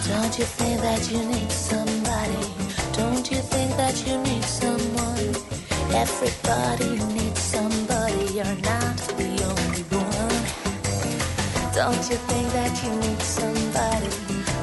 Don't 0.07 0.38
you 0.38 0.45
think 0.45 0.80
that 0.80 1.11
you 1.11 1.25
need 1.25 1.50
somebody? 1.50 2.47
Don't 2.92 3.28
you 3.33 3.38
think 3.38 3.76
that 3.76 4.07
you 4.07 4.16
need 4.18 4.45
someone? 4.45 5.35
Everybody 5.92 6.90
needs 7.14 7.40
somebody, 7.40 8.26
you're 8.33 8.61
not 8.62 8.97
the 9.18 9.30
only 9.50 9.83
one. 9.90 10.45
Don't 11.75 12.09
you 12.09 12.16
think 12.28 12.52
that 12.52 12.85
you 12.85 12.90
need 13.00 13.21
somebody? 13.23 13.57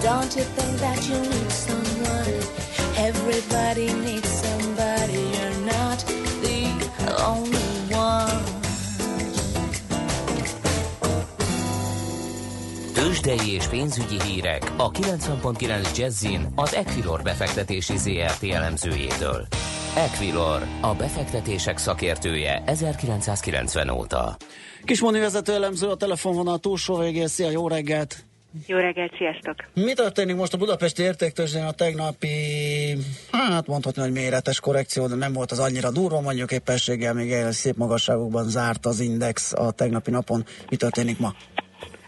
Don't 0.05 0.35
you 0.35 0.43
think 0.43 0.73
that 0.85 0.99
you 1.09 1.19
need 1.19 1.51
someone? 1.51 2.35
Everybody 3.09 3.87
needs 4.05 4.29
somebody, 4.29 5.21
you're 5.33 5.59
not 5.65 5.99
the 6.45 6.59
only 7.31 7.69
one. 7.91 8.43
Tőzsdei 12.93 13.53
és 13.53 13.67
pénzügyi 13.67 14.21
hírek 14.21 14.73
a 14.77 14.91
90.9 14.91 15.97
Jazzin 15.97 16.47
az 16.55 16.73
Equilor 16.73 17.21
befektetési 17.21 17.97
ZRT 17.97 18.43
elemzőjétől. 18.43 19.47
Equilor, 19.95 20.67
a 20.81 20.93
befektetések 20.93 21.77
szakértője 21.77 22.63
1990 22.65 23.89
óta. 23.89 24.37
Kismoni 24.83 25.19
vezető 25.19 25.53
elemző 25.53 25.87
a 25.87 25.95
telefonvonal 25.95 26.59
túlsó 26.59 26.97
végén. 26.97 27.27
Szia, 27.27 27.49
jó 27.49 27.67
reggelt! 27.67 28.25
Jó 28.67 28.77
reggelt, 28.77 29.15
sziasztok! 29.17 29.55
Mi 29.73 29.93
történik 29.93 30.35
most 30.35 30.53
a 30.53 30.57
budapesti 30.57 31.01
értéktőzsdén 31.01 31.63
a 31.63 31.71
tegnapi, 31.71 32.27
hát 33.31 33.67
mondhatni, 33.67 34.01
hogy 34.01 34.11
méretes 34.11 34.59
korrekció, 34.59 35.07
de 35.07 35.15
nem 35.15 35.33
volt 35.33 35.51
az 35.51 35.59
annyira 35.59 35.91
durva, 35.91 36.21
mondjuk 36.21 36.51
éppenséggel 36.51 37.13
még 37.13 37.33
szép 37.51 37.75
magasságokban 37.75 38.49
zárt 38.49 38.85
az 38.85 38.99
index 38.99 39.53
a 39.53 39.71
tegnapi 39.71 40.11
napon. 40.11 40.45
Mi 40.69 40.75
történik 40.75 41.19
ma? 41.19 41.33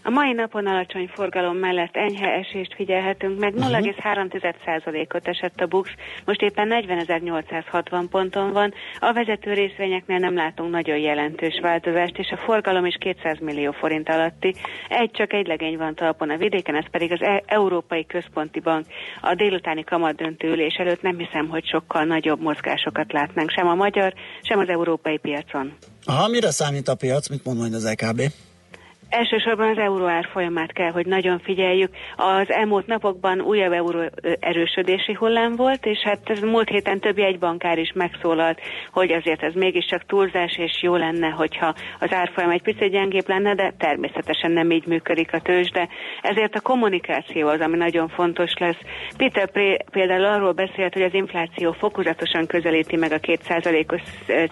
A 0.08 0.10
mai 0.10 0.32
napon 0.32 0.66
alacsony 0.66 1.08
forgalom 1.14 1.56
mellett 1.56 1.96
enyhe 1.96 2.28
esést 2.28 2.74
figyelhetünk, 2.74 3.38
meg 3.38 3.54
0,3%-ot 3.54 5.28
esett 5.28 5.60
a 5.60 5.66
BUX, 5.66 5.90
most 6.24 6.42
éppen 6.42 6.68
40.860 6.70 8.04
ponton 8.10 8.52
van, 8.52 8.72
a 9.00 9.12
vezető 9.12 9.52
részvényeknél 9.52 10.18
nem 10.18 10.34
látunk 10.34 10.70
nagyon 10.70 10.98
jelentős 10.98 11.58
változást, 11.62 12.18
és 12.18 12.30
a 12.30 12.36
forgalom 12.36 12.84
is 12.84 12.96
200 13.00 13.38
millió 13.40 13.72
forint 13.72 14.08
alatti. 14.08 14.54
Egy 14.88 15.10
csak 15.10 15.32
egy 15.32 15.46
legény 15.46 15.76
van 15.76 15.94
talpon 15.94 16.30
a 16.30 16.36
vidéken, 16.36 16.74
ez 16.74 16.90
pedig 16.90 17.12
az 17.12 17.22
e- 17.22 17.42
Európai 17.46 18.06
Központi 18.06 18.60
Bank. 18.60 18.86
A 19.20 19.34
délutáni 19.34 19.84
kamadöntő 19.84 20.48
ülés 20.48 20.74
előtt 20.74 21.02
nem 21.02 21.18
hiszem, 21.18 21.48
hogy 21.48 21.66
sokkal 21.66 22.04
nagyobb 22.04 22.40
mozgásokat 22.40 23.12
látnánk 23.12 23.50
sem 23.50 23.68
a 23.68 23.74
magyar, 23.74 24.14
sem 24.42 24.58
az 24.58 24.68
európai 24.68 25.18
piacon. 25.18 25.76
Aha, 26.04 26.28
mire 26.28 26.50
számít 26.50 26.88
a 26.88 26.94
piac? 26.94 27.28
Mit 27.28 27.44
mond 27.44 27.58
majd 27.58 27.74
az 27.74 27.84
EKB? 27.84 28.20
Elsősorban 29.08 29.68
az 29.68 29.78
euró 29.78 30.06
árfolyamát 30.06 30.72
kell, 30.72 30.90
hogy 30.90 31.06
nagyon 31.06 31.38
figyeljük. 31.38 31.90
Az 32.16 32.50
elmúlt 32.50 32.86
napokban 32.86 33.40
újabb 33.40 33.72
euró 33.72 34.02
erősödési 34.40 35.12
hullám 35.12 35.56
volt, 35.56 35.86
és 35.86 35.98
hát 35.98 36.30
ez 36.30 36.40
múlt 36.40 36.68
héten 36.68 37.00
több 37.00 37.18
jegybankár 37.18 37.78
is 37.78 37.92
megszólalt, 37.94 38.60
hogy 38.92 39.12
azért 39.12 39.42
ez 39.42 39.54
mégiscsak 39.54 40.06
túlzás, 40.06 40.58
és 40.58 40.82
jó 40.82 40.96
lenne, 40.96 41.28
hogyha 41.28 41.74
az 42.00 42.12
árfolyam 42.12 42.50
egy 42.50 42.62
picit 42.62 42.90
gyengébb 42.90 43.28
lenne, 43.28 43.54
de 43.54 43.74
természetesen 43.78 44.50
nem 44.50 44.70
így 44.70 44.86
működik 44.86 45.32
a 45.32 45.40
tőzs, 45.40 45.70
de 45.70 45.88
ezért 46.22 46.54
a 46.54 46.60
kommunikáció 46.60 47.48
az, 47.48 47.60
ami 47.60 47.76
nagyon 47.76 48.08
fontos 48.08 48.52
lesz. 48.58 48.80
Peter 49.16 49.50
Pré- 49.50 49.84
például 49.90 50.24
arról 50.24 50.52
beszélt, 50.52 50.92
hogy 50.92 51.02
az 51.02 51.14
infláció 51.14 51.72
fokozatosan 51.72 52.46
közelíti 52.46 52.96
meg 52.96 53.12
a 53.12 53.18
2%-os 53.18 54.02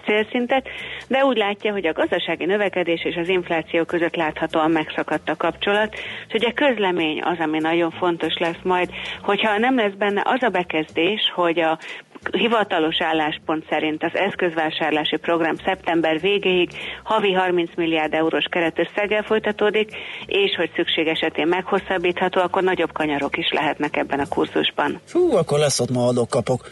célszintet, 0.05 0.67
de 1.07 1.25
úgy 1.25 1.37
látja, 1.37 1.71
hogy 1.71 1.87
a 1.87 1.93
gazdasági 1.93 2.45
növekedés 2.45 3.05
és 3.05 3.15
az 3.15 3.29
infláció 3.29 3.83
között 3.83 4.15
láthatóan 4.47 4.71
megszakadt 4.71 5.29
a 5.29 5.35
kapcsolat. 5.35 5.93
És 6.27 6.33
ugye 6.33 6.51
közlemény 6.51 7.21
az, 7.21 7.37
ami 7.39 7.59
nagyon 7.59 7.91
fontos 7.91 8.33
lesz 8.37 8.61
majd, 8.63 8.89
hogyha 9.21 9.57
nem 9.57 9.75
lesz 9.75 9.93
benne 9.97 10.21
az 10.25 10.43
a 10.43 10.49
bekezdés, 10.49 11.31
hogy 11.35 11.59
a 11.59 11.79
hivatalos 12.31 13.01
álláspont 13.01 13.65
szerint 13.69 14.03
az 14.03 14.11
eszközvásárlási 14.13 15.17
program 15.17 15.55
szeptember 15.65 16.19
végéig 16.19 16.69
havi 17.03 17.33
30 17.33 17.69
milliárd 17.75 18.13
eurós 18.13 18.45
keretösszeggel 18.49 19.23
folytatódik, 19.23 19.89
és 20.25 20.55
hogy 20.55 20.71
szükség 20.75 21.07
esetén 21.07 21.47
meghosszabbítható, 21.47 22.41
akkor 22.41 22.63
nagyobb 22.63 22.91
kanyarok 22.91 23.37
is 23.37 23.51
lehetnek 23.51 23.97
ebben 23.97 24.19
a 24.19 24.27
kurzusban. 24.27 24.99
Fú, 25.05 25.35
akkor 25.35 25.59
lesz 25.59 25.79
ott 25.79 25.91
ma 25.91 26.07
adok-kapok. 26.07 26.69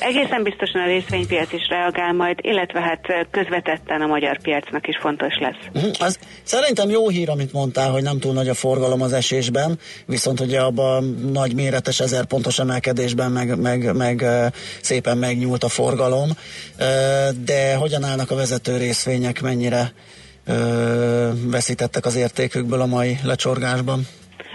Egészen 0.00 0.42
biztosan 0.42 0.80
a 0.80 0.86
részvénypiac 0.86 1.52
is 1.52 1.68
reagál 1.68 2.12
majd, 2.12 2.38
illetve 2.40 2.80
hát 2.80 3.26
közvetetten 3.30 4.00
a 4.00 4.06
magyar 4.06 4.40
piacnak 4.40 4.88
is 4.88 4.98
fontos 5.00 5.38
lesz. 5.38 5.56
Uh-huh. 5.74 5.90
Az 5.98 6.18
szerintem 6.42 6.90
jó 6.90 7.08
hír, 7.08 7.30
amit 7.30 7.52
mondtál, 7.52 7.90
hogy 7.90 8.02
nem 8.02 8.18
túl 8.18 8.32
nagy 8.32 8.48
a 8.48 8.54
forgalom 8.54 9.02
az 9.02 9.12
esésben, 9.12 9.78
viszont 10.06 10.40
ugye 10.40 10.60
abban 10.60 11.04
nagy 11.32 11.54
méretes 11.54 12.00
ezer 12.00 12.24
pontos 12.24 12.58
emelkedésben 12.58 13.30
meg, 13.30 13.58
meg, 13.58 13.96
meg 13.96 14.24
szépen 14.80 15.18
megnyúlt 15.18 15.64
a 15.64 15.68
forgalom, 15.68 16.30
de 17.44 17.74
hogyan 17.74 18.04
állnak 18.04 18.30
a 18.30 18.34
vezető 18.34 18.76
részvények, 18.76 19.40
mennyire 19.40 19.92
veszítettek 21.44 22.06
az 22.06 22.16
értékükből 22.16 22.80
a 22.80 22.86
mai 22.86 23.18
lecsorgásban? 23.24 24.06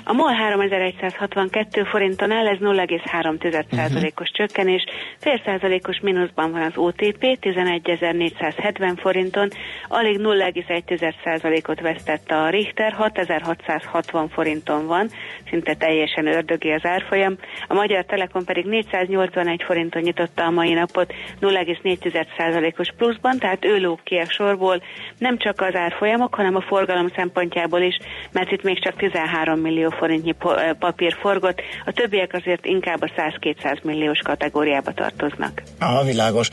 A 0.08 0.14
MOL 0.14 0.34
3162 0.34 1.84
forinton 1.84 2.32
áll, 2.32 2.48
ez 2.48 2.58
0,3%-os 2.62 4.32
csökkenés, 4.32 4.84
fél 5.20 5.42
százalékos 5.46 6.00
mínuszban 6.00 6.52
van 6.52 6.62
az 6.62 6.78
OTP, 6.78 7.38
11.470 7.42 8.94
forinton, 9.00 9.50
alig 9.88 10.20
0,1%-ot 10.20 11.82
vesztett 11.82 12.32
a 12.32 12.50
Richter, 12.50 12.92
6660 12.92 14.30
forinton 14.30 14.88
van, 14.88 15.10
szinte 15.50 15.74
teljesen 15.74 16.28
ördögi 16.28 16.72
az 16.72 16.86
árfolyam, 16.86 17.38
a 17.68 17.74
Magyar 17.74 18.06
Telekom 18.06 18.44
pedig 18.44 18.66
481 18.66 19.64
forinton 19.64 20.02
nyitotta 20.02 20.44
a 20.44 20.52
mai 20.52 20.74
napot 20.74 21.14
0,4%-os 21.42 22.94
pluszban, 22.98 23.38
tehát 23.40 23.66
ő 23.66 23.78
lóg 23.80 24.04
ki 24.04 24.18
a 24.18 24.30
sorból, 24.30 24.82
nem 25.18 25.38
csak 25.38 25.62
az 25.62 25.76
árfolyamok, 25.76 26.36
hanem 26.36 26.56
a 26.56 26.62
forgalom 26.62 27.08
szempontjából 27.16 27.82
is, 27.82 27.98
mert 28.32 28.52
itt 28.52 28.64
még 28.64 28.84
csak 28.84 28.96
13 28.96 29.60
millió 29.60 29.94
forintnyi 29.98 30.36
ö, 30.44 30.74
papír 30.80 31.16
forgott, 31.20 31.62
a 31.86 31.92
többiek 31.92 32.34
azért 32.34 32.66
inkább 32.66 33.02
a 33.02 33.12
100-200 33.18 33.82
milliós 33.84 34.20
kategóriába 34.20 34.94
tartoznak. 34.94 35.62
Aha, 35.80 36.04
világos. 36.04 36.50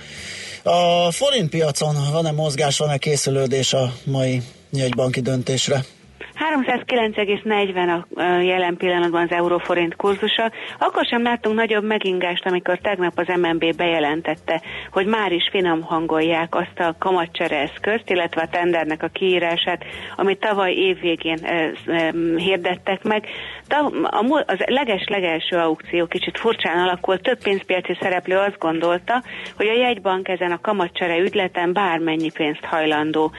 A 0.62 1.11
forint 1.11 1.50
piacon 1.50 1.94
van-e 2.12 2.31
mozgás, 2.31 2.78
van-e 2.78 2.96
készülődés 2.96 3.72
a 3.72 3.92
mai 4.05 4.42
jegybanki 4.70 5.20
döntésre? 5.20 5.85
309,40 6.38 8.04
a 8.14 8.22
jelen 8.40 8.76
pillanatban 8.76 9.22
az 9.22 9.30
euróforint 9.30 9.96
kurzusa. 9.96 10.50
Akkor 10.78 11.04
sem 11.04 11.22
láttunk 11.22 11.54
nagyobb 11.56 11.84
megingást, 11.84 12.46
amikor 12.46 12.78
tegnap 12.78 13.18
az 13.18 13.26
MNB 13.26 13.76
bejelentette, 13.76 14.62
hogy 14.90 15.06
már 15.06 15.32
is 15.32 15.48
finom 15.50 15.82
hangolják 15.82 16.54
azt 16.54 16.78
a 16.78 16.94
kamatcsere 16.98 17.60
eszközt, 17.60 18.10
illetve 18.10 18.42
a 18.42 18.48
tendernek 18.48 19.02
a 19.02 19.08
kiírását, 19.08 19.84
amit 20.16 20.40
tavaly 20.40 20.72
évvégén 20.72 21.38
hirdettek 22.36 23.02
meg. 23.02 23.26
A 23.68 24.42
Az 24.46 24.58
leges-legelső 24.66 25.56
aukció 25.56 26.06
kicsit 26.06 26.38
furcsán 26.38 26.78
alakult, 26.78 27.22
több 27.22 27.42
pénzpiaci 27.42 27.96
szereplő 28.00 28.36
azt 28.36 28.58
gondolta, 28.58 29.22
hogy 29.56 29.66
a 29.66 29.72
jegybank 29.72 30.28
ezen 30.28 30.52
a 30.52 30.60
kamatcsere 30.60 31.18
ügyleten 31.18 31.72
bármennyi 31.72 32.30
pénzt 32.30 32.64
hajlandó 32.64 33.32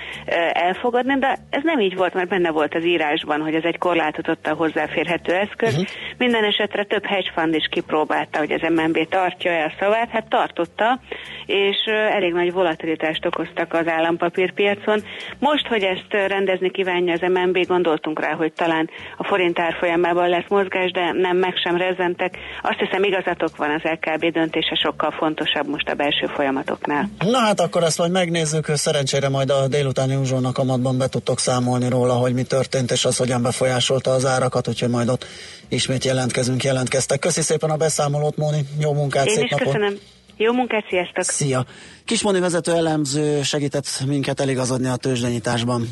elfogadni, 0.53 1.19
de 1.19 1.38
ez 1.49 1.63
nem 1.63 1.79
így 1.79 1.95
volt, 1.95 2.13
mert 2.13 2.29
benne 2.29 2.51
volt 2.51 2.75
az 2.75 2.83
írásban, 2.84 3.41
hogy 3.41 3.56
ez 3.56 3.63
egy 3.63 3.78
korlátozottan 3.78 4.56
hozzáférhető 4.56 5.34
eszköz. 5.34 5.74
Uh-huh. 5.74 5.88
Minden 6.17 6.43
esetre 6.43 6.84
több 6.84 7.06
hedge 7.06 7.32
fund 7.36 7.54
is 7.54 7.67
kipróbálta, 7.72 8.39
hogy 8.39 8.52
az 8.52 8.62
MNB 8.69 9.08
tartja-e 9.10 9.65
a 9.65 9.74
szavát, 9.80 10.10
hát 10.10 10.30
tartotta, 10.30 11.00
és 11.46 11.78
elég 12.12 12.34
nagy 12.34 12.52
volatilitást 12.54 13.26
okoztak 13.26 13.74
az 13.74 13.88
állampapírpiacon. 13.88 15.04
Most, 15.39 15.67
hogy 15.67 15.84
ezt 15.84 16.28
rendezni 16.28 16.72
kívánja 16.72 17.13
az 17.13 17.30
MNB, 17.34 17.65
gondoltunk 17.67 18.19
rá, 18.19 18.34
hogy 18.34 18.54
talán 18.54 18.89
a 19.17 19.24
forint 19.24 19.60
árfolyamában 19.60 20.30
lesz 20.30 20.48
mozgás, 20.48 20.91
de 20.91 21.12
nem 21.12 21.38
meg 21.38 21.54
sem 21.63 21.78
rezentek. 21.78 22.38
Azt 22.62 22.80
hiszem 22.80 23.04
igazatok 23.04 23.58
van, 23.58 23.69
az 23.72 23.82
LKB 23.84 24.26
döntése 24.32 24.76
sokkal 24.76 25.12
fontosabb 25.12 25.67
most 25.67 25.89
a 25.89 25.93
belső 25.93 26.26
folyamatoknál. 26.26 27.10
Na 27.19 27.38
hát 27.38 27.60
akkor 27.60 27.84
ezt 27.84 27.98
majd 27.98 28.12
megnézzük, 28.12 28.65
szerencsére 28.65 29.30
majd 29.30 29.50
a 29.50 29.67
délutáni 29.67 30.15
uzsónak 30.15 30.58
amatban 30.58 30.98
be 30.98 31.08
tudtok 31.08 31.39
számolni 31.39 31.89
róla, 31.89 32.13
hogy 32.13 32.34
mi 32.34 32.43
történt, 32.43 32.73
és 32.92 33.06
az 33.06 33.18
hogyan 33.18 33.42
befolyásolta 33.42 34.12
az 34.12 34.26
árakat, 34.26 34.68
úgyhogy 34.68 34.90
majd 34.90 35.10
ott 35.10 35.26
ismét 35.68 36.04
jelentkezünk, 36.04 36.64
jelentkeztek. 36.64 37.20
Köszi 37.20 37.42
szépen 37.42 37.70
a 37.70 37.76
beszámolót, 37.76 38.38
Móni, 38.38 38.66
jó 38.80 38.94
munkát, 38.94 39.26
Én 39.26 39.34
szép 39.34 39.44
is 39.44 39.50
napot! 39.50 39.66
köszönöm. 39.66 39.98
Jó 40.38 40.54
munkát, 40.54 40.86
sziasztok! 40.90 41.24
Szia! 41.24 41.66
Kismoni 42.06 42.40
vezető 42.40 42.72
elemző 42.72 43.44
segített 43.44 44.04
minket 44.06 44.40
eligazodni 44.40 44.88
a 44.88 44.96
tőzsdenyításban. 44.96 45.90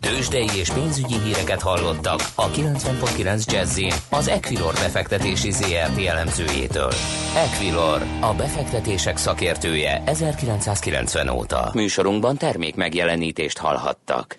Tőzsdei 0.00 0.48
és 0.58 0.70
pénzügyi 0.70 1.14
híreket 1.24 1.60
hallottak 1.60 2.20
a 2.34 2.50
90.9 2.50 3.52
jazz 3.52 3.80
az 4.10 4.28
Equilor 4.28 4.72
befektetési 4.72 5.50
ZRT 5.50 6.06
elemzőjétől. 6.06 6.92
Equilor, 7.36 8.02
a 8.20 8.34
befektetések 8.34 9.16
szakértője 9.16 10.02
1990 10.06 11.28
óta. 11.28 11.70
Műsorunkban 11.74 12.36
termék 12.36 12.74
megjelenítést 12.74 13.58
hallhattak. 13.58 14.38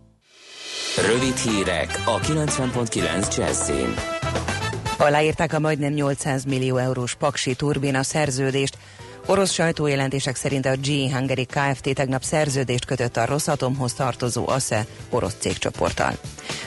Rövid 0.97 1.37
hírek 1.37 2.01
a 2.05 2.19
90.9 2.19 3.37
Jazzin. 3.37 3.93
Aláírták 4.97 5.53
a 5.53 5.59
majdnem 5.59 5.93
800 5.93 6.43
millió 6.43 6.77
eurós 6.77 7.15
paksi 7.15 7.55
turbina 7.55 8.03
szerződést, 8.03 8.77
Orosz 9.25 9.51
sajtójelentések 9.51 10.35
szerint 10.35 10.65
a 10.65 10.75
G 10.75 10.87
Hungary 10.87 11.45
Kft. 11.45 11.93
tegnap 11.93 12.23
szerződést 12.23 12.85
kötött 12.85 13.17
a 13.17 13.25
Rosszatomhoz 13.25 13.93
tartozó 13.93 14.47
ASZE 14.47 14.85
orosz 15.09 15.35
cégcsoporttal. 15.39 16.17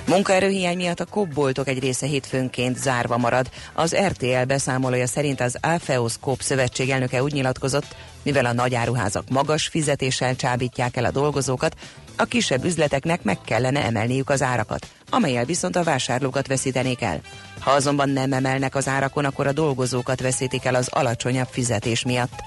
Munkaerőhiány 0.07 0.77
miatt 0.77 1.01
a 1.01 1.05
kopboltok 1.05 1.69
egy 1.69 1.79
része 1.79 2.07
hétfőnként 2.07 2.79
zárva 2.79 3.17
marad. 3.17 3.51
Az 3.73 3.97
RTL 3.97 4.45
beszámolója 4.47 5.07
szerint 5.07 5.41
az 5.41 5.57
Alfeos 5.61 6.15
Kop 6.21 6.41
szövetség 6.41 6.91
elnöke 6.91 7.23
úgy 7.23 7.33
nyilatkozott, 7.33 7.97
mivel 8.23 8.47
a 8.47 8.53
nagyáruházak 8.53 9.29
magas 9.29 9.67
fizetéssel 9.67 10.37
csábítják 10.37 10.97
el 10.97 11.05
a 11.05 11.11
dolgozókat, 11.11 11.75
a 12.17 12.25
kisebb 12.25 12.65
üzleteknek 12.65 13.23
meg 13.23 13.39
kellene 13.45 13.85
emelniük 13.85 14.31
az 14.31 14.43
árakat, 14.43 14.87
amelyel 15.11 15.45
viszont 15.45 15.77
a 15.77 15.83
vásárlókat 15.83 16.47
veszítenék 16.47 17.03
el. 17.03 17.21
Ha 17.61 17.71
azonban 17.71 18.09
nem 18.09 18.33
emelnek 18.33 18.75
az 18.75 18.89
árakon, 18.89 19.25
akkor 19.25 19.47
a 19.47 19.53
dolgozókat 19.53 20.21
veszítik 20.21 20.65
el 20.65 20.75
az 20.75 20.89
alacsonyabb 20.89 21.49
fizetés 21.51 22.05
miatt. 22.05 22.43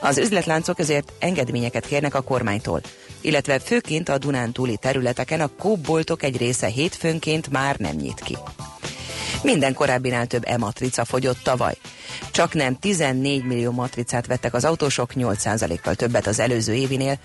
Az 0.00 0.18
üzletláncok 0.18 0.78
ezért 0.78 1.12
engedményeket 1.18 1.86
kérnek 1.86 2.14
a 2.14 2.20
kormánytól, 2.20 2.80
illetve 3.20 3.58
főként 3.58 4.08
a 4.08 4.18
Dunántúli 4.18 4.76
területeken 4.76 5.40
a 5.40 5.50
kóboltok 5.58 6.22
egy 6.22 6.36
része 6.36 6.66
hétfőnként 6.66 7.50
már 7.50 7.76
nem 7.76 7.96
nyit 7.96 8.20
ki. 8.20 8.36
Minden 9.42 9.74
korábbinál 9.74 10.26
több 10.26 10.42
e-matrica 10.46 11.04
fogyott 11.04 11.42
tavaly. 11.42 11.76
Csak 12.30 12.54
nem 12.54 12.78
14 12.78 13.44
millió 13.44 13.70
matricát 13.70 14.26
vettek 14.26 14.54
az 14.54 14.64
autósok, 14.64 15.10
8%-kal 15.14 15.94
többet 15.94 16.26
az 16.26 16.38
előző 16.38 16.74
évinél. 16.74 17.18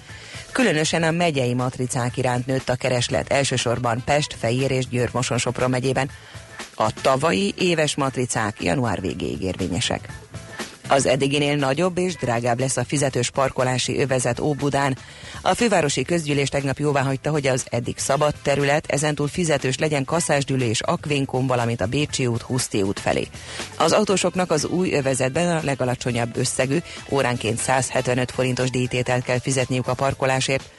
Különösen 0.51 1.03
a 1.03 1.11
megyei 1.11 1.53
matricák 1.53 2.17
iránt 2.17 2.45
nőtt 2.45 2.69
a 2.69 2.75
kereslet, 2.75 3.31
elsősorban 3.31 4.01
Pest, 4.05 4.35
Fejér 4.39 4.71
és 4.71 4.87
Győr 4.87 5.09
Moson-Sopron 5.11 5.69
megyében. 5.69 6.09
A 6.75 6.91
tavalyi 7.01 7.53
éves 7.57 7.95
matricák 7.95 8.63
január 8.63 9.01
végéig 9.01 9.41
érvényesek. 9.41 10.09
Az 10.91 11.06
eddiginél 11.06 11.56
nagyobb 11.56 11.97
és 11.97 12.15
drágább 12.15 12.60
lesz 12.60 12.77
a 12.77 12.84
fizetős 12.84 13.30
parkolási 13.30 13.99
övezet 13.99 14.39
Óbudán. 14.39 14.97
A 15.41 15.54
fővárosi 15.54 16.04
közgyűlés 16.04 16.49
tegnap 16.49 16.77
jóvá 16.80 17.01
hagyta, 17.01 17.30
hogy 17.32 17.47
az 17.47 17.65
eddig 17.69 17.97
szabad 17.97 18.34
terület 18.41 18.91
ezentúl 18.91 19.27
fizetős 19.27 19.77
legyen 19.77 20.06
Kaszásdülő 20.06 20.65
és 20.65 20.82
Akvénkon, 20.82 21.47
valamint 21.47 21.82
a 21.82 21.86
Bécsi 21.86 22.27
út, 22.27 22.41
Huszti 22.41 22.82
út 22.82 22.99
felé. 22.99 23.27
Az 23.77 23.91
autósoknak 23.91 24.51
az 24.51 24.65
új 24.65 24.93
övezetben 24.93 25.58
a 25.58 25.63
legalacsonyabb 25.63 26.38
összegű, 26.38 26.77
óránként 27.10 27.58
175 27.58 28.32
forintos 28.32 28.69
díjtételt 28.69 29.23
kell 29.23 29.39
fizetniük 29.39 29.88
a 29.88 29.93
parkolásért, 29.93 30.69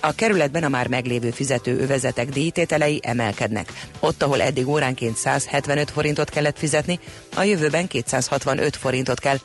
a 0.00 0.12
kerületben 0.14 0.64
a 0.64 0.68
már 0.68 0.88
meglévő 0.88 1.30
fizető 1.30 1.78
övezetek 1.78 2.28
díjtételei 2.28 3.00
emelkednek. 3.02 3.72
Ott, 4.00 4.22
ahol 4.22 4.42
eddig 4.42 4.68
óránként 4.68 5.16
175 5.16 5.90
forintot 5.90 6.30
kellett 6.30 6.58
fizetni, 6.58 7.00
a 7.36 7.42
jövőben 7.42 7.86
265 7.86 8.76
forintot 8.76 9.18
kell, 9.18 9.36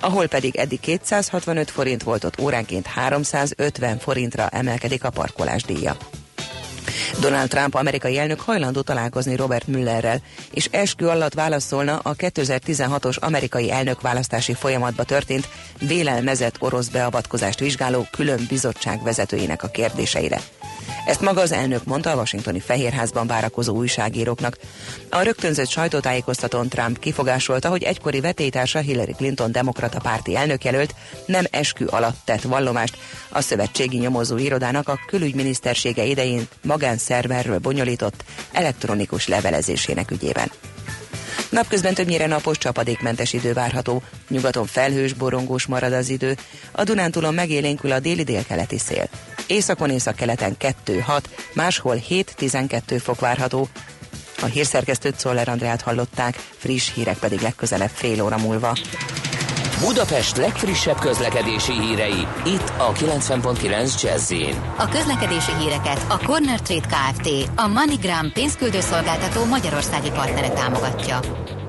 ahol 0.00 0.26
pedig 0.26 0.56
eddig 0.56 0.80
265 0.80 1.70
forint 1.70 2.02
volt, 2.02 2.24
ott 2.24 2.40
óránként 2.40 2.86
350 2.86 3.98
forintra 3.98 4.48
emelkedik 4.48 5.04
a 5.04 5.10
parkolás 5.10 5.62
díja. 5.62 5.96
Donald 7.20 7.48
Trump 7.48 7.74
amerikai 7.74 8.18
elnök 8.18 8.40
hajlandó 8.40 8.80
találkozni 8.80 9.36
Robert 9.36 9.66
Müllerrel, 9.66 10.22
és 10.50 10.68
eskü 10.70 11.06
alatt 11.06 11.34
válaszolna 11.34 11.98
a 11.98 12.14
2016-os 12.14 13.18
amerikai 13.18 13.70
elnökválasztási 13.70 14.54
folyamatba 14.54 15.04
történt 15.04 15.48
vélelmezett 15.78 16.62
orosz 16.62 16.88
beavatkozást 16.88 17.58
vizsgáló 17.58 18.06
külön 18.10 18.46
bizottság 18.48 19.02
vezetőinek 19.02 19.62
a 19.62 19.68
kérdéseire. 19.68 20.40
Ezt 21.06 21.20
maga 21.20 21.40
az 21.40 21.52
elnök 21.52 21.84
mondta 21.84 22.10
a 22.10 22.16
washingtoni 22.16 22.60
Fehérházban 22.60 23.26
várakozó 23.26 23.74
újságíróknak. 23.76 24.56
A 25.08 25.22
rögtönzött 25.22 25.68
sajtótájékoztatón 25.68 26.68
Trump 26.68 26.98
kifogásolta, 26.98 27.68
hogy 27.68 27.82
egykori 27.82 28.20
vetétársa 28.20 28.78
Hillary 28.78 29.12
Clinton 29.12 29.52
demokrata 29.52 29.98
párti 29.98 30.36
elnökjelölt 30.36 30.94
nem 31.26 31.44
eskü 31.50 31.86
alatt 31.86 32.18
tett 32.24 32.42
vallomást 32.42 32.96
a 33.28 33.40
szövetségi 33.40 33.98
nyomozó 33.98 34.36
irodának 34.36 34.88
a 34.88 35.00
külügyminisztersége 35.06 36.04
idején 36.04 36.48
magánszerverről 36.62 37.58
bonyolított 37.58 38.24
elektronikus 38.52 39.28
levelezésének 39.28 40.10
ügyében. 40.10 40.50
Napközben 41.50 41.94
többnyire 41.94 42.26
napos, 42.26 42.58
csapadékmentes 42.58 43.32
idő 43.32 43.52
várható. 43.52 44.02
Nyugaton 44.28 44.66
felhős, 44.66 45.12
borongós 45.12 45.66
marad 45.66 45.92
az 45.92 46.08
idő. 46.08 46.36
A 46.72 46.84
Dunántúlon 46.84 47.34
megélénkül 47.34 47.92
a 47.92 48.00
déli 48.00 48.22
délkeleti 48.22 48.78
szél. 48.78 49.08
Északon 49.50 49.90
északkeleten 49.90 50.56
2-6, 50.86 51.22
máshol 51.52 51.96
7-12 52.08 53.00
fok 53.02 53.20
várható. 53.20 53.68
A 54.42 54.44
hírszerkesztőt 54.44 55.18
Szoller 55.18 55.48
Andrát 55.48 55.80
hallották, 55.80 56.34
friss 56.56 56.92
hírek 56.94 57.18
pedig 57.18 57.40
legközelebb 57.40 57.90
fél 57.92 58.22
óra 58.22 58.38
múlva. 58.38 58.76
Budapest 59.80 60.36
legfrissebb 60.36 60.98
közlekedési 60.98 61.72
hírei, 61.72 62.26
itt 62.46 62.72
a 62.76 62.92
90.9 62.92 64.02
jazz 64.02 64.32
A 64.76 64.88
közlekedési 64.88 65.52
híreket 65.58 66.04
a 66.08 66.18
Corner 66.18 66.60
Trade 66.60 66.86
Kft. 66.86 67.28
a 67.56 67.66
MoneyGram 67.66 68.32
pénzküldőszolgáltató 68.32 69.44
magyarországi 69.44 70.10
partnere 70.10 70.48
támogatja. 70.48 71.20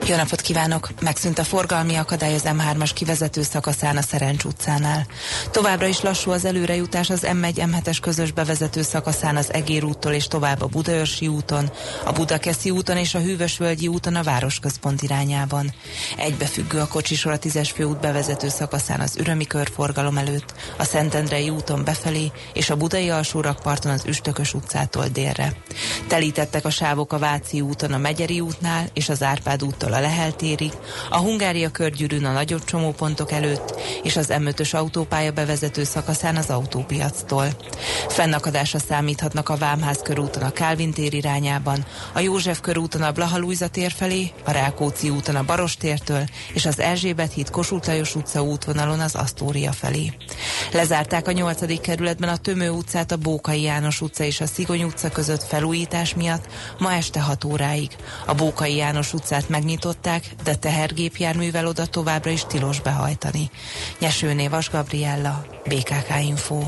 Jó 0.08 0.16
napot 0.16 0.42
kívánok! 0.42 0.90
Megszűnt 1.02 1.40
a 1.40 1.44
forgalmi 1.44 1.96
akadály 1.96 2.34
az 2.34 2.44
M3-as 2.46 2.92
kivezető 2.94 3.42
szakaszán 3.42 3.98
a 3.98 4.02
Szerencs 4.02 4.44
utcánál. 4.44 5.08
Továbbra 5.52 5.86
is 5.88 6.02
lassú 6.02 6.32
az 6.32 6.46
előrejutás 6.46 7.10
az 7.10 7.22
M1-M7-es 7.24 7.98
közös 8.02 8.32
bevezető 8.32 8.82
szakaszán 8.82 9.36
az 9.36 9.54
Egér 9.54 9.84
úttól 9.84 10.12
és 10.12 10.28
tovább 10.28 10.62
a 10.62 10.66
Budaörsi 10.66 11.28
úton, 11.28 11.72
a 12.06 12.12
Budakeszi 12.12 12.70
úton 12.70 12.98
és 12.98 13.16
a 13.16 13.20
Hűvösvölgyi 13.20 13.88
úton 13.88 14.16
a 14.16 14.24
városközpont 14.24 15.02
irányában. 15.02 15.74
Egybefüggő 16.18 16.80
a 16.80 16.88
kocsisor 16.88 17.32
a 17.32 17.40
10-es 17.40 17.70
főút 17.74 18.00
bevezető 18.00 18.50
szakaszán 18.50 19.00
az 19.00 19.18
Ürömi 19.18 19.46
körforgalom 19.46 20.18
előtt, 20.18 20.54
a 20.78 20.84
Szentendrei 20.84 21.50
úton 21.50 21.84
befelé 21.84 22.32
és 22.54 22.70
a 22.70 22.76
Budai 22.76 23.10
alsórakparton 23.10 23.92
az 23.92 24.06
Üstökös 24.06 24.54
utcától 24.54 25.08
délre. 25.08 25.54
Telítettek 26.08 26.66
a 26.66 26.70
sávok 26.70 27.14
a 27.14 27.20
Váci 27.20 27.62
úton 27.62 27.94
a 27.94 27.98
Megyeri 27.98 28.40
útnál 28.40 28.90
és 28.94 29.10
az 29.10 29.24
Árpád 29.24 29.64
úttól 29.64 29.91
a 29.94 30.00
Lehel 30.00 30.36
térig, 30.36 30.72
a 31.10 31.18
Hungária 31.18 31.70
körgyűrűn 31.70 32.26
a 32.26 32.32
nagyobb 32.32 32.64
csomópontok 32.64 33.32
előtt, 33.32 33.80
és 34.04 34.16
az 34.18 34.28
M5-ös 34.30 34.76
autópálya 34.76 35.32
bevezető 35.32 35.84
szakaszán 35.84 36.36
az 36.36 36.50
autópiactól. 36.50 37.48
Fennakadásra 38.08 38.80
számíthatnak 38.80 39.50
a 39.50 39.56
Vámház 39.56 40.00
körúton 40.04 40.44
a 40.44 40.52
Kálvin 40.52 40.94
tér 40.94 41.14
irányában, 41.14 41.86
a 42.14 42.20
József 42.20 42.62
körúton 42.62 43.02
a 43.02 43.12
Blaha 43.12 43.40
tér 43.72 43.92
felé, 43.92 44.32
a 44.44 44.52
Rákóczi 44.52 45.10
úton 45.10 45.36
a 45.36 45.44
Barostértől, 45.44 46.24
és 46.54 46.66
az 46.66 46.80
Erzsébet 46.80 47.34
híd 47.34 47.50
Kossuth 47.50 47.88
Lajos 47.88 48.16
utca 48.16 48.44
útvonalon 48.44 49.00
az 49.00 49.16
Asztória 49.16 49.72
felé. 49.72 50.14
Lezárták 50.72 51.28
a 51.28 51.32
8. 51.32 51.82
kerületben 51.82 52.30
a 52.30 52.38
Tömő 52.38 52.70
utcát 52.70 53.12
a 53.12 53.18
Bókai 53.18 53.62
János 53.62 54.02
utca 54.02 54.24
és 54.24 54.42
a 54.42 54.46
Szigony 54.46 54.84
utca 54.84 55.10
között 55.10 55.44
felújítás 55.44 56.16
miatt 56.16 56.46
ma 56.80 56.94
este 56.94 57.22
6 57.22 57.44
óráig. 57.44 57.90
A 58.26 58.34
Bókai 58.34 58.76
János 58.76 59.14
utcát 59.14 59.50
megnyit 59.50 59.81
megnyitották, 59.82 60.44
de 60.44 60.56
tehergépjárművel 60.56 61.68
oda 61.68 61.86
továbbra 61.86 62.30
is 62.30 62.46
tilos 62.46 62.82
behajtani. 62.82 63.50
Nyesőné 64.00 64.48
Vas 64.48 64.70
Gabriella, 64.70 65.46
BKK 65.64 66.24
Info. 66.24 66.60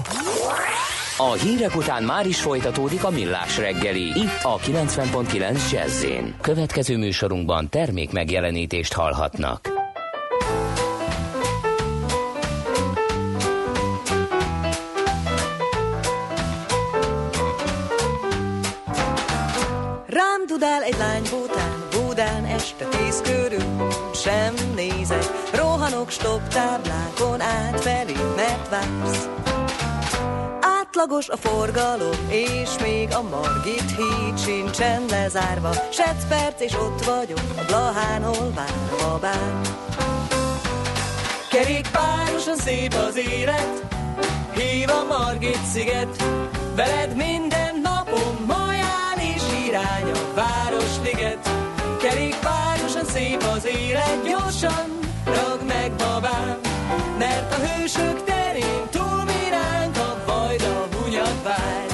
A 1.18 1.32
hírek 1.32 1.76
után 1.76 2.04
már 2.04 2.28
is 2.28 2.42
folytatódik 2.42 3.04
a 3.04 3.10
millás 3.10 3.58
reggeli, 3.58 4.04
itt 4.04 4.44
a 4.44 4.58
90.9 4.58 5.72
jazz 5.72 6.06
Következő 6.42 6.98
műsorunkban 6.98 7.70
termék 7.70 8.12
megjelenítést 8.12 8.94
hallhatnak. 8.94 9.82
Búdál 20.64 20.84
egy 20.84 20.98
lány 20.98 21.22
bútán, 21.30 21.73
búdán 22.14 22.46
este 22.46 22.86
tíz 22.86 23.22
körül 23.22 23.88
sem 24.14 24.54
nézek. 24.76 25.24
Rohanok 25.54 26.10
stop 26.10 26.48
táblákon 26.48 27.42
átfelé, 27.42 28.14
mert 28.36 28.70
vársz. 28.70 29.28
Átlagos 30.62 31.30
a 31.30 31.38
forgalom, 31.38 32.30
és 32.30 32.70
még 32.82 33.10
a 33.14 33.22
Margit 33.22 33.96
híd 33.96 34.40
sincsen 34.40 35.06
lezárva. 35.10 35.72
Sec 35.92 36.28
perc, 36.28 36.62
és 36.62 36.74
ott 36.74 37.06
vagyok, 37.06 37.42
a 37.58 37.64
Blahán, 37.68 38.24
hol 38.24 38.52
várva 38.56 39.18
bár. 39.20 39.62
Kerékpárosan 41.50 42.58
szép 42.58 42.94
az 42.94 43.18
élet, 43.18 43.86
hív 44.56 44.90
a 44.90 45.04
Margit 45.04 45.66
sziget, 45.72 46.24
veled 46.76 47.16
minden 47.16 47.80
napom 47.84 48.46
maján 48.48 49.18
és 49.36 49.44
irány 49.68 50.12
a 50.12 50.36
Városliget. 50.36 50.73
Szép 53.14 53.44
az 53.56 53.66
élet, 53.66 54.24
gyorsan 54.28 55.00
rag 55.26 55.60
meg 55.68 55.92
babám, 55.92 56.60
mert 57.18 57.54
a 57.54 57.56
hősök 57.56 58.24
terén 58.24 58.88
túl 58.92 59.24
miránk 59.24 59.98
a 59.98 60.24
vajda 60.26 60.88
hunyad 60.96 61.44
vár. 61.44 61.86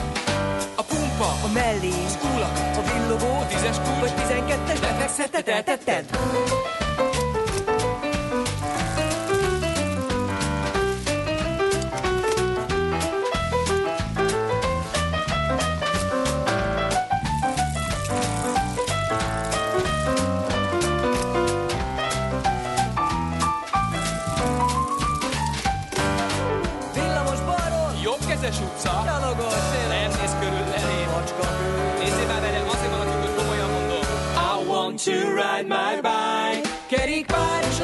A 0.75 0.84
pumpa, 0.84 1.25
A 1.43 1.51
mellé, 1.53 1.89
az 2.05 2.17
úlakat, 2.36 2.77
a 2.77 2.82
villogó, 2.82 3.39
a 3.39 3.45
tízes 3.47 3.77
kulcs, 3.77 3.99
vagy 3.99 4.15
tizenkettes 4.15 4.79
befektetett, 4.79 5.47
eltetted. 5.47 6.05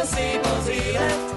Kerékpárosan 0.05 0.41
szép 0.41 0.45
az 0.59 0.67
élet, 0.67 1.35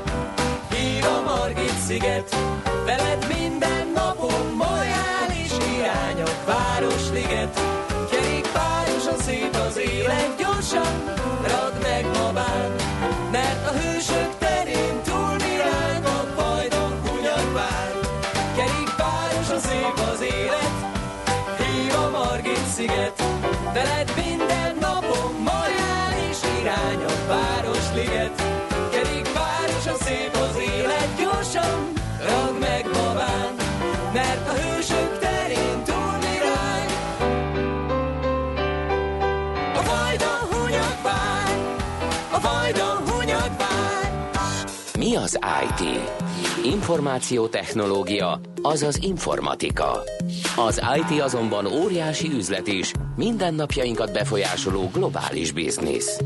hív 0.70 1.04
a 1.04 1.22
Margit 1.22 1.78
sziget. 1.86 2.36
Veled 2.84 3.26
minden 3.38 3.92
napon 3.94 4.54
maján 4.56 5.30
és 5.44 5.52
irány 5.76 6.22
a 6.22 6.30
Városliget. 6.46 7.60
Kerékpárosan 8.10 9.18
szép 9.18 9.54
az 9.68 9.76
élet, 9.76 10.36
gyorsan 10.38 11.14
ragd 11.42 11.82
meg 11.82 12.04
babám, 12.12 12.74
mert 13.30 13.66
a 13.66 13.72
hősök 13.72 14.38
terén 14.38 15.02
túl 15.04 15.34
miránk 15.44 16.04
a 16.04 16.40
fajda 16.40 16.88
hunyad 17.04 17.52
vár. 17.52 17.92
Kerékpárosan 18.56 19.60
szép 19.60 19.98
az 20.12 20.20
élet, 20.20 20.76
hív 21.58 21.94
a 21.94 22.10
Margit 22.10 22.66
sziget. 22.74 23.22
Veled 23.72 24.12
minden 24.16 24.76
napon 24.80 25.32
maján 25.42 25.77
és 25.77 25.77
irány 26.68 27.04
a 27.04 27.26
Városliget. 27.28 28.42
Kerékpárosan 28.90 29.96
szép 29.96 30.34
az 30.34 30.56
élet, 30.76 31.08
gyorsan 31.18 31.92
ragd 32.28 32.58
meg 32.60 32.84
babám, 32.84 33.54
mert 34.12 34.48
a 34.48 34.52
hősök 34.52 35.18
terén 35.18 35.84
túl 35.84 36.16
mirány. 36.20 36.90
A 39.74 39.82
fajda 39.82 40.38
hunyad 40.50 40.98
vár, 41.02 41.76
a 42.32 42.38
fajda 42.40 43.02
hunyad 43.10 43.58
vár. 43.58 44.12
Mi 44.98 45.16
az 45.16 45.38
IT? 45.68 46.00
Információtechnológia, 46.64 48.40
azaz 48.62 48.98
informatika. 49.02 50.02
Az 50.56 50.82
IT 50.96 51.20
azonban 51.20 51.66
óriási 51.66 52.30
üzlet 52.32 52.66
is, 52.66 52.92
mindennapjainkat 53.16 54.12
befolyásoló 54.12 54.90
globális 54.92 55.52
biznisz. 55.52 56.20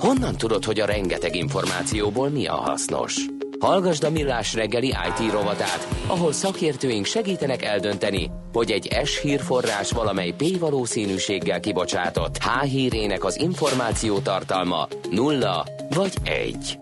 Honnan 0.00 0.36
tudod, 0.36 0.64
hogy 0.64 0.80
a 0.80 0.86
rengeteg 0.86 1.36
információból 1.36 2.28
mi 2.28 2.46
a 2.46 2.54
hasznos? 2.54 3.16
Hallgasd 3.58 4.04
a 4.04 4.10
Millás 4.10 4.54
reggeli 4.54 4.86
IT 4.86 5.32
rovatát, 5.32 5.88
ahol 6.06 6.32
szakértőink 6.32 7.04
segítenek 7.04 7.64
eldönteni, 7.64 8.30
hogy 8.52 8.70
egy 8.70 8.98
S 9.04 9.20
hírforrás 9.20 9.90
valamely 9.90 10.34
P 10.36 10.58
valószínűséggel 10.58 11.60
kibocsátott 11.60 12.38
H 12.38 12.62
hírének 12.62 13.24
az 13.24 13.40
információ 13.40 14.18
tartalma 14.18 14.88
nulla 15.10 15.66
vagy 15.94 16.14
egy. 16.24 16.78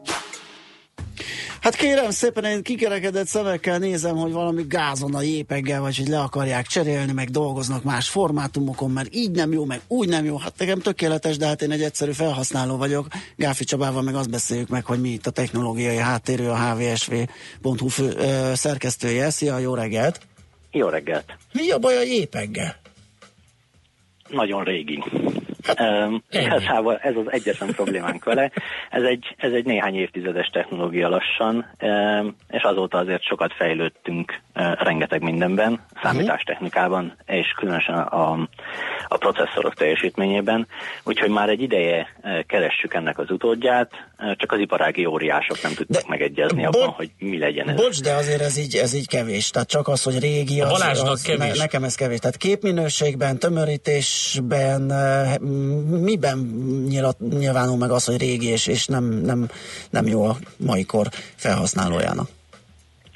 Hát 1.61 1.77
kérem 1.77 2.11
szépen, 2.11 2.45
én 2.45 2.63
kikerekedett 2.63 3.27
szemekkel 3.27 3.79
nézem, 3.79 4.17
hogy 4.17 4.33
valami 4.33 4.65
gázon 4.69 5.15
a 5.15 5.23
jépeggel, 5.23 5.81
vagy 5.81 5.97
hogy 5.97 6.09
le 6.09 6.21
akarják 6.21 6.67
cserélni, 6.67 7.13
meg 7.13 7.31
dolgoznak 7.31 7.83
más 7.83 8.09
formátumokon, 8.09 8.91
mert 8.91 9.15
így 9.15 9.31
nem 9.31 9.53
jó, 9.53 9.65
meg 9.65 9.81
úgy 9.89 10.09
nem 10.09 10.25
jó. 10.25 10.37
Hát 10.37 10.53
nekem 10.59 10.79
tökéletes, 10.79 11.37
de 11.37 11.47
hát 11.47 11.63
én 11.63 11.71
egy 11.71 11.83
egyszerű 11.83 12.13
felhasználó 12.13 12.77
vagyok. 12.77 13.07
Gáfi 13.37 13.65
Csabával 13.65 14.03
meg 14.03 14.15
azt 14.15 14.31
beszéljük 14.31 14.69
meg, 14.69 14.85
hogy 14.85 15.01
mi 15.01 15.09
itt 15.09 15.27
a 15.27 15.31
technológiai 15.31 15.97
háttérő, 15.97 16.49
a 16.49 16.75
hvsv.hu 16.75 17.89
fő, 17.89 18.13
ö, 18.17 18.53
szerkesztője. 18.55 19.31
Szia, 19.31 19.59
jó 19.59 19.75
reggelt! 19.75 20.21
Jó 20.71 20.89
reggelt! 20.89 21.37
Mi 21.53 21.71
a 21.71 21.79
baj 21.79 21.97
a 21.97 22.03
jépeggel? 22.03 22.77
Nagyon 24.29 24.65
régi. 24.65 25.05
Um, 25.81 26.23
igazából 26.31 26.97
ez 26.97 27.17
az 27.17 27.33
egyetlen 27.33 27.71
problémánk 27.71 28.25
vele. 28.25 28.51
Ez 28.91 29.03
egy, 29.03 29.35
ez 29.37 29.53
egy 29.53 29.65
néhány 29.65 29.95
évtizedes 29.95 30.47
technológia 30.47 31.09
lassan, 31.09 31.67
um, 31.83 32.37
és 32.49 32.63
azóta 32.63 32.99
azért 32.99 33.23
sokat 33.23 33.53
fejlődtünk 33.53 34.41
uh, 34.55 34.73
rengeteg 34.73 35.23
mindenben, 35.23 35.81
számítástechnikában, 36.03 37.17
és 37.27 37.47
különösen 37.57 37.99
a, 37.99 38.49
a 39.09 39.17
processzorok 39.17 39.75
teljesítményében. 39.75 40.67
Úgyhogy 41.05 41.31
már 41.31 41.49
egy 41.49 41.63
ideje 41.63 42.09
uh, 42.23 42.41
keressük 42.47 42.95
ennek 42.95 43.19
az 43.19 43.31
utódját, 43.31 44.08
csak 44.37 44.53
az 44.53 44.59
iparági 44.59 45.07
óriások 45.07 45.63
nem 45.63 45.75
tudtak 45.75 46.03
De 46.03 46.09
megegyezni 46.09 46.63
bo- 46.63 46.75
abban, 46.75 46.89
hogy 46.89 47.11
mi 47.19 47.39
legyen 47.39 47.69
ez. 47.69 47.77
Bocs, 47.77 48.01
de 48.01 48.15
azért 48.15 48.41
ez 48.41 48.59
így, 48.59 48.77
ez 48.77 48.95
így 48.95 49.09
kevés. 49.09 49.51
Tehát 49.51 49.69
csak 49.69 49.89
az, 49.89 50.03
hogy 50.03 50.19
régi, 50.19 50.61
A 50.61 50.65
az, 50.65 50.71
Balázsnak 50.71 51.11
az 51.11 51.23
kevés. 51.23 51.53
Ne, 51.53 51.63
nekem 51.63 51.85
ez 51.85 51.95
kevés. 51.95 52.19
Tehát 52.19 52.37
képminőségben, 52.37 53.39
tömörítésben, 53.39 54.91
eh, 54.91 55.39
miben 56.01 56.39
nyilat, 56.89 57.19
nyilvánul 57.39 57.77
meg 57.77 57.91
az, 57.91 58.05
hogy 58.05 58.19
régi 58.19 58.47
és, 58.47 58.67
és 58.67 58.87
nem, 58.87 59.05
nem, 59.05 59.49
nem 59.91 60.07
jó 60.07 60.25
a 60.25 60.37
mai 60.57 60.85
kor 60.85 61.07
felhasználójának? 61.35 62.29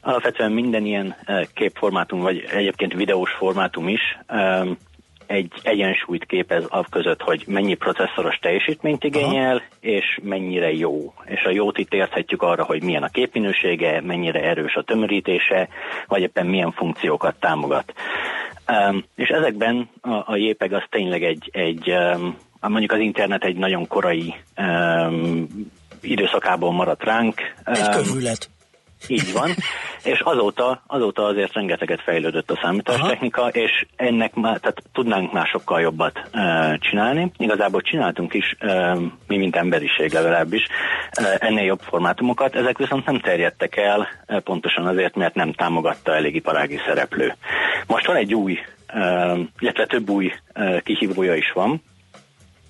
Alapvetően 0.00 0.52
minden 0.52 0.84
ilyen 0.84 1.16
eh, 1.24 1.42
képformátum, 1.54 2.20
vagy 2.20 2.44
egyébként 2.52 2.92
videós 2.92 3.30
formátum 3.30 3.88
is 3.88 4.00
egy 5.32 5.52
egyensúlyt 5.62 6.24
képez 6.24 6.64
av 6.68 6.86
között, 6.90 7.22
hogy 7.22 7.44
mennyi 7.46 7.74
processzoros 7.74 8.36
teljesítményt 8.36 9.04
igényel, 9.04 9.56
Aha. 9.56 9.64
és 9.80 10.18
mennyire 10.22 10.72
jó. 10.72 11.12
És 11.24 11.44
a 11.44 11.50
jót 11.50 11.78
itt 11.78 11.94
érthetjük 11.94 12.42
arra, 12.42 12.64
hogy 12.64 12.82
milyen 12.82 13.02
a 13.02 13.08
képminősége, 13.08 14.00
mennyire 14.00 14.42
erős 14.42 14.74
a 14.74 14.82
tömörítése, 14.82 15.68
vagy 16.06 16.20
éppen 16.20 16.46
milyen 16.46 16.72
funkciókat 16.72 17.34
támogat. 17.40 17.92
Um, 18.68 19.04
és 19.16 19.28
ezekben 19.28 19.88
a, 20.00 20.10
a 20.10 20.36
JPEG 20.36 20.72
az 20.72 20.82
tényleg 20.90 21.22
egy, 21.22 21.50
egy 21.52 21.90
um, 21.90 22.36
mondjuk 22.60 22.92
az 22.92 23.00
internet 23.00 23.44
egy 23.44 23.56
nagyon 23.56 23.86
korai 23.86 24.34
um, 24.56 25.46
időszakából 26.00 26.72
maradt 26.72 27.04
ránk. 27.04 27.40
Egy 27.64 27.88
kövület. 27.88 28.50
Így 29.06 29.32
van, 29.32 29.50
és 30.04 30.20
azóta, 30.20 30.82
azóta 30.86 31.24
azért 31.24 31.52
rengeteget 31.52 32.02
fejlődött 32.02 32.50
a 32.50 32.58
számítástechnika, 32.62 33.48
és 33.48 33.86
ennek 33.96 34.34
már, 34.34 34.58
tehát 34.58 34.82
tudnánk 34.92 35.32
már 35.32 35.46
sokkal 35.46 35.80
jobbat 35.80 36.18
uh, 36.18 36.78
csinálni. 36.78 37.32
Igazából 37.36 37.80
csináltunk 37.80 38.34
is, 38.34 38.56
uh, 38.60 39.00
mi 39.26 39.36
mint 39.36 39.56
emberiség 39.56 40.12
legalábbis, 40.12 40.66
uh, 41.20 41.26
ennél 41.38 41.64
jobb 41.64 41.80
formátumokat, 41.80 42.54
ezek 42.54 42.78
viszont 42.78 43.06
nem 43.06 43.20
terjedtek 43.20 43.76
el, 43.76 44.08
uh, 44.28 44.38
pontosan 44.38 44.86
azért, 44.86 45.14
mert 45.14 45.34
nem 45.34 45.52
támogatta 45.52 46.14
elég 46.14 46.34
iparági 46.34 46.80
szereplő. 46.86 47.34
Most 47.86 48.06
van 48.06 48.16
egy 48.16 48.34
új, 48.34 48.58
uh, 48.94 49.38
illetve 49.58 49.86
több 49.86 50.08
új 50.08 50.32
uh, 50.54 50.80
kihívója 50.80 51.34
is 51.34 51.52
van. 51.52 51.82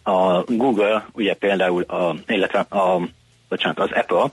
A 0.04 0.42
Google, 0.42 1.06
ugye 1.12 1.34
például, 1.34 1.82
a, 1.82 2.14
illetve 2.26 2.58
a, 2.58 3.00
bocsánat, 3.48 3.78
az 3.78 3.90
Apple 3.92 4.30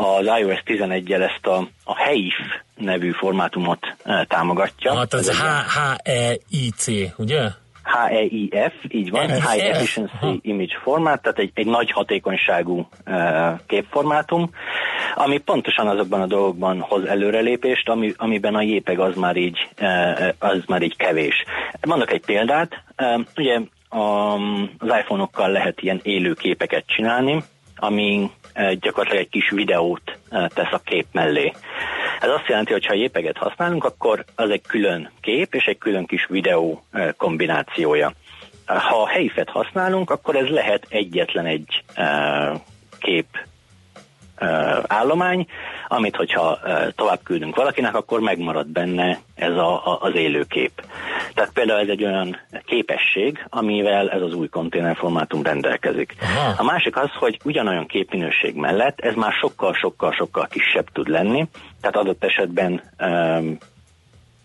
az 0.00 0.24
iOS 0.40 0.62
11-jel 0.66 1.20
ezt 1.20 1.46
a, 1.46 1.68
a 1.84 1.96
HEIF 1.96 2.34
nevű 2.76 3.10
formátumot 3.10 3.78
e, 4.04 4.24
támogatja. 4.28 4.94
Hát 4.96 5.12
az 5.12 5.30
H-H-E-I-C, 5.30 6.86
ugye? 7.16 7.40
HEIF, 7.82 8.72
így 8.88 9.10
van, 9.10 9.28
FF. 9.28 9.52
High 9.52 9.64
Efficiency 9.64 10.12
Aha. 10.20 10.36
Image 10.42 10.78
Format, 10.82 11.22
tehát 11.22 11.38
egy, 11.38 11.50
egy 11.54 11.66
nagy 11.66 11.90
hatékonyságú 11.90 12.88
uh, 13.06 13.16
képformátum, 13.66 14.50
ami 15.14 15.38
pontosan 15.38 15.88
azokban 15.88 16.20
a 16.20 16.26
dolgokban 16.26 16.80
hoz 16.80 17.04
előrelépést, 17.04 17.88
ami, 17.88 18.12
amiben 18.16 18.54
a 18.54 18.62
JPEG 18.62 18.98
az 18.98 19.16
már 19.16 19.36
így, 19.36 19.68
uh, 19.80 20.28
az 20.38 20.62
már 20.66 20.82
így 20.82 20.96
kevés. 20.96 21.44
Mondok 21.86 22.12
egy 22.12 22.24
példát, 22.24 22.82
uh, 22.98 23.20
ugye 23.36 23.60
az 23.88 24.88
iPhone-okkal 25.00 25.50
lehet 25.50 25.80
ilyen 25.82 26.00
élő 26.02 26.32
képeket 26.32 26.84
csinálni, 26.86 27.42
ami 27.78 28.30
gyakorlatilag 28.80 29.22
egy 29.24 29.30
kis 29.30 29.50
videót 29.50 30.18
tesz 30.30 30.72
a 30.72 30.80
kép 30.84 31.06
mellé. 31.12 31.52
Ez 32.20 32.30
azt 32.30 32.48
jelenti, 32.48 32.72
hogy 32.72 32.86
ha 32.86 32.94
jépeget 32.94 33.36
használunk, 33.36 33.84
akkor 33.84 34.24
az 34.34 34.50
egy 34.50 34.62
külön 34.66 35.10
kép 35.20 35.54
és 35.54 35.64
egy 35.64 35.78
külön 35.78 36.06
kis 36.06 36.26
videó 36.26 36.82
kombinációja. 37.16 38.12
Ha 38.66 39.08
helyfet 39.08 39.48
használunk, 39.48 40.10
akkor 40.10 40.36
ez 40.36 40.48
lehet 40.48 40.86
egyetlen 40.88 41.46
egy 41.46 41.84
kép 42.98 43.26
állomány, 44.86 45.46
amit 45.88 46.16
hogyha 46.16 46.58
tovább 46.94 47.20
küldünk 47.22 47.56
valakinek, 47.56 47.94
akkor 47.94 48.20
megmarad 48.20 48.66
benne 48.66 49.18
ez 49.34 49.52
a, 49.52 49.86
a, 49.86 49.98
az 50.00 50.14
élőkép. 50.14 50.82
Tehát 51.34 51.52
például 51.52 51.80
ez 51.80 51.88
egy 51.88 52.04
olyan 52.04 52.36
képesség, 52.64 53.46
amivel 53.48 54.10
ez 54.10 54.22
az 54.22 54.34
új 54.34 54.48
konténerformátum 54.48 55.42
rendelkezik. 55.42 56.14
Aha. 56.20 56.54
A 56.56 56.64
másik 56.64 56.96
az, 56.96 57.10
hogy 57.18 57.38
ugyanolyan 57.44 57.86
képminőség 57.86 58.54
mellett 58.54 59.00
ez 59.00 59.14
már 59.14 59.32
sokkal-sokkal-sokkal 59.32 60.46
kisebb 60.50 60.86
tud 60.92 61.08
lenni, 61.08 61.48
tehát 61.80 61.96
adott 61.96 62.24
esetben 62.24 62.82
um, 62.98 63.58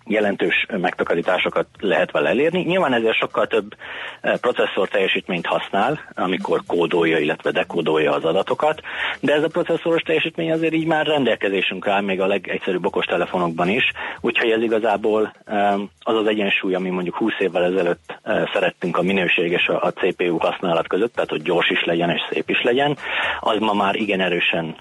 jelentős 0.05 0.65
megtakarításokat 0.81 1.67
lehet 1.79 2.11
vele 2.11 2.29
elérni. 2.29 2.61
Nyilván 2.61 2.93
ezért 2.93 3.17
sokkal 3.17 3.47
több 3.47 3.75
eh, 4.21 4.37
processzor 4.37 4.87
teljesítményt 4.87 5.45
használ, 5.45 5.99
amikor 6.15 6.61
kódolja, 6.67 7.17
illetve 7.17 7.51
dekódolja 7.51 8.11
az 8.11 8.23
adatokat, 8.23 8.81
de 9.19 9.33
ez 9.33 9.43
a 9.43 9.47
processzoros 9.47 10.01
teljesítmény 10.01 10.51
azért 10.51 10.73
így 10.73 10.85
már 10.85 11.05
rendelkezésünk 11.05 11.87
áll, 11.87 12.01
még 12.01 12.21
a 12.21 12.27
legegyszerűbb 12.27 12.85
okos 12.85 13.05
telefonokban 13.05 13.69
is, 13.69 13.83
úgyhogy 14.21 14.49
ez 14.49 14.61
igazából 14.61 15.33
eh, 15.45 15.73
az 15.99 16.15
az 16.15 16.27
egyensúly, 16.27 16.73
ami 16.73 16.89
mondjuk 16.89 17.15
20 17.15 17.31
évvel 17.39 17.63
ezelőtt 17.63 18.19
eh, 18.23 18.43
szerettünk 18.53 18.97
a 18.97 19.01
minőség 19.01 19.51
és 19.51 19.67
a 19.67 19.91
CPU 19.91 20.37
használat 20.37 20.87
között, 20.87 21.13
tehát 21.13 21.29
hogy 21.29 21.41
gyors 21.41 21.69
is 21.69 21.83
legyen 21.85 22.09
és 22.09 22.21
szép 22.29 22.49
is 22.49 22.61
legyen, 22.61 22.97
az 23.39 23.59
ma 23.59 23.73
már 23.73 23.95
igen 23.95 24.21
erősen 24.21 24.75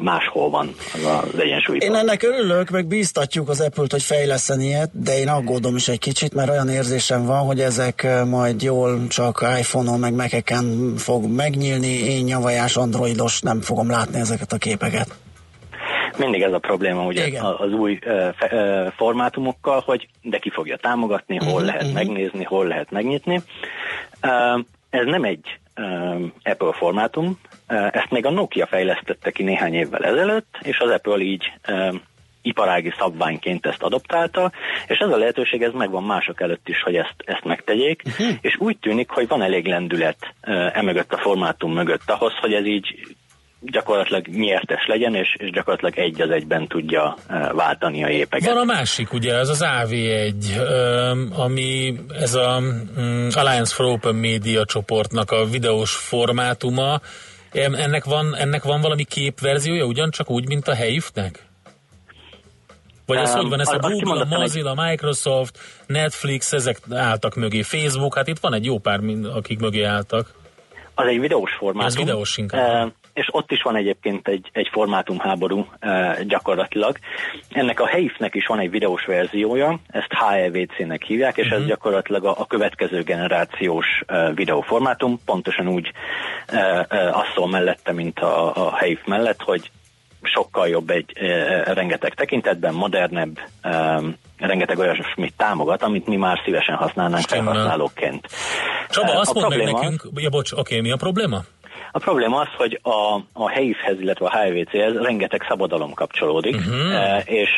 máshol 0.00 0.50
van 0.50 0.70
az 0.94 1.04
az 1.04 1.38
egyensúly. 1.38 1.78
Én 1.80 1.94
ennek 1.94 2.22
örülök, 2.22 2.70
meg 2.70 2.86
bíztatjuk 2.86 3.48
az 3.48 3.60
Apple-t, 3.60 3.92
hogy 3.92 4.02
fejlesz 4.02 4.47
egészen 4.48 4.60
ilyet, 4.60 4.90
de 4.92 5.18
én 5.18 5.28
aggódom 5.28 5.76
is 5.76 5.88
egy 5.88 5.98
kicsit, 5.98 6.34
mert 6.34 6.50
olyan 6.50 6.68
érzésem 6.68 7.24
van, 7.24 7.46
hogy 7.46 7.60
ezek 7.60 8.06
majd 8.26 8.62
jól 8.62 9.06
csak 9.08 9.46
iPhone-on 9.58 10.00
meg 10.00 10.14
mac 10.14 11.02
fog 11.02 11.24
megnyílni, 11.26 11.86
én 11.86 12.24
nyavajás 12.24 12.76
androidos 12.76 13.40
nem 13.40 13.60
fogom 13.60 13.90
látni 13.90 14.18
ezeket 14.18 14.52
a 14.52 14.56
képeket. 14.56 15.16
Mindig 16.18 16.42
ez 16.42 16.52
a 16.52 16.58
probléma 16.58 17.04
ugye 17.04 17.26
Igen. 17.26 17.44
az 17.44 17.72
új 17.72 17.98
uh, 18.06 18.28
uh, 18.52 18.92
formátumokkal, 18.96 19.82
hogy 19.86 20.08
de 20.22 20.38
ki 20.38 20.50
fogja 20.50 20.76
támogatni, 20.76 21.36
hol 21.36 21.48
uh-huh, 21.48 21.66
lehet 21.66 21.82
uh-huh. 21.82 21.96
megnézni, 21.96 22.44
hol 22.44 22.66
lehet 22.66 22.90
megnyitni. 22.90 23.42
Uh, 24.22 24.64
ez 24.90 25.06
nem 25.06 25.24
egy 25.24 25.58
uh, 25.76 26.20
Apple 26.42 26.72
formátum, 26.72 27.38
uh, 27.68 27.86
ezt 27.92 28.10
még 28.10 28.26
a 28.26 28.30
Nokia 28.30 28.66
fejlesztette 28.66 29.30
ki 29.30 29.42
néhány 29.42 29.74
évvel 29.74 30.04
ezelőtt, 30.04 30.58
és 30.62 30.78
az 30.78 30.90
Apple 30.90 31.18
így 31.18 31.44
uh, 31.68 31.94
iparági 32.42 32.92
szabványként 32.98 33.66
ezt 33.66 33.82
adoptálta, 33.82 34.52
és 34.86 34.98
ez 34.98 35.10
a 35.10 35.16
lehetőség 35.16 35.62
ez 35.62 35.72
megvan 35.72 36.02
mások 36.02 36.40
előtt 36.40 36.68
is, 36.68 36.82
hogy 36.82 36.94
ezt, 36.94 37.14
ezt 37.24 37.44
megtegyék, 37.44 38.02
uh-huh. 38.06 38.36
és 38.40 38.56
úgy 38.58 38.78
tűnik, 38.78 39.10
hogy 39.10 39.28
van 39.28 39.42
elég 39.42 39.66
lendület 39.66 40.34
emögött 40.72 41.12
a 41.12 41.18
formátum 41.18 41.72
mögött 41.72 42.10
ahhoz, 42.10 42.32
hogy 42.40 42.52
ez 42.52 42.66
így 42.66 43.16
gyakorlatilag 43.60 44.26
nyertes 44.26 44.86
legyen, 44.86 45.14
és, 45.14 45.36
és 45.38 45.50
gyakorlatilag 45.50 45.98
egy 45.98 46.20
az 46.20 46.30
egyben 46.30 46.66
tudja 46.66 47.16
váltani 47.52 48.04
a 48.04 48.08
jépeket. 48.08 48.48
Van 48.48 48.56
a 48.56 48.64
másik, 48.64 49.12
ugye, 49.12 49.34
ez 49.34 49.48
az 49.48 49.64
AV1, 49.66 50.34
ami 51.36 51.94
ez 52.20 52.34
a 52.34 52.58
um, 52.96 53.28
Alliance 53.34 53.74
for 53.74 53.86
Open 53.86 54.14
Media 54.14 54.64
csoportnak 54.64 55.30
a 55.30 55.44
videós 55.44 55.96
formátuma, 55.96 57.00
ennek 57.52 58.04
van, 58.04 58.36
ennek 58.36 58.62
van 58.62 58.80
valami 58.80 59.04
képverziója, 59.04 59.84
ugyancsak 59.84 60.30
úgy, 60.30 60.46
mint 60.46 60.68
a 60.68 60.74
Helyüftnek? 60.74 61.47
Vagy 63.08 63.18
ez 63.18 63.34
um, 63.34 63.40
hogy 63.40 63.48
van, 63.48 63.60
ez 63.60 63.68
a 63.68 63.78
Google, 63.78 64.20
a 64.20 64.38
Mozilla, 64.38 64.70
a 64.70 64.88
Microsoft, 64.88 65.58
Netflix, 65.86 66.52
ezek 66.52 66.78
álltak 66.90 67.34
mögé, 67.34 67.62
Facebook, 67.62 68.14
hát 68.14 68.28
itt 68.28 68.38
van 68.38 68.54
egy 68.54 68.64
jó 68.64 68.78
pár, 68.78 69.00
akik 69.34 69.60
mögé 69.60 69.82
álltak. 69.82 70.34
Az 70.94 71.06
egy 71.06 71.20
videós 71.20 71.52
formátum. 71.52 71.86
Ez 71.86 71.96
videós 71.96 72.36
inkább. 72.36 72.84
Uh, 72.84 72.92
és 73.12 73.28
ott 73.30 73.50
is 73.50 73.62
van 73.62 73.76
egyébként 73.76 74.28
egy, 74.28 74.50
egy 74.52 74.68
formátumháború 74.72 75.58
uh, 75.58 76.20
gyakorlatilag. 76.20 76.98
Ennek 77.48 77.80
a 77.80 77.86
Heifnek 77.86 78.34
is 78.34 78.46
van 78.46 78.58
egy 78.58 78.70
videós 78.70 79.04
verziója, 79.04 79.80
ezt 79.86 80.12
HEVC-nek 80.12 81.02
hívják, 81.02 81.36
és 81.36 81.44
uh-huh. 81.44 81.54
ez 81.54 81.60
mhm. 81.60 81.68
gyakorlatilag 81.68 82.24
a, 82.24 82.34
a 82.38 82.46
következő 82.46 83.02
generációs 83.02 83.86
uh, 84.08 84.34
videóformátum, 84.34 85.20
pontosan 85.24 85.68
úgy 85.68 85.92
uh, 86.52 86.60
uh, 86.90 87.24
szól 87.34 87.48
mellette, 87.48 87.92
mint 87.92 88.18
a, 88.18 88.66
a 88.66 88.76
Heif 88.76 89.00
mellett, 89.06 89.42
hogy 89.42 89.70
sokkal 90.22 90.68
jobb 90.68 90.90
egy 90.90 91.12
rengeteg 91.64 92.14
tekintetben, 92.14 92.74
modernebb, 92.74 93.38
rengeteg 94.38 94.78
olyasmit 94.78 95.34
támogat, 95.36 95.82
amit 95.82 96.06
mi 96.06 96.16
már 96.16 96.40
szívesen 96.44 96.74
használnánk 96.74 97.22
Stimmel. 97.22 97.52
felhasználóként. 97.52 98.28
Csaba, 98.88 99.18
azt 99.18 99.34
mondd 99.34 99.56
meg 99.56 99.72
nekünk, 99.72 100.08
ja 100.14 100.28
bocs, 100.28 100.52
oké, 100.52 100.80
mi 100.80 100.90
a 100.90 100.96
probléma? 100.96 101.40
A 101.92 101.98
probléma 101.98 102.40
az, 102.40 102.48
hogy 102.56 102.80
a, 102.82 103.20
a 103.32 103.50
helyívhez, 103.50 104.00
illetve 104.00 104.26
a 104.26 104.38
HVC-hez 104.38 104.94
rengeteg 104.94 105.44
szabadalom 105.48 105.92
kapcsolódik, 105.94 106.56
uh-huh. 106.56 107.20
és 107.24 107.50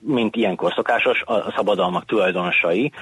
mint 0.00 0.36
ilyenkor 0.36 0.72
szokásos, 0.72 1.22
a 1.26 1.52
szabadalmak 1.56 2.04
tulajdonosai 2.04 2.92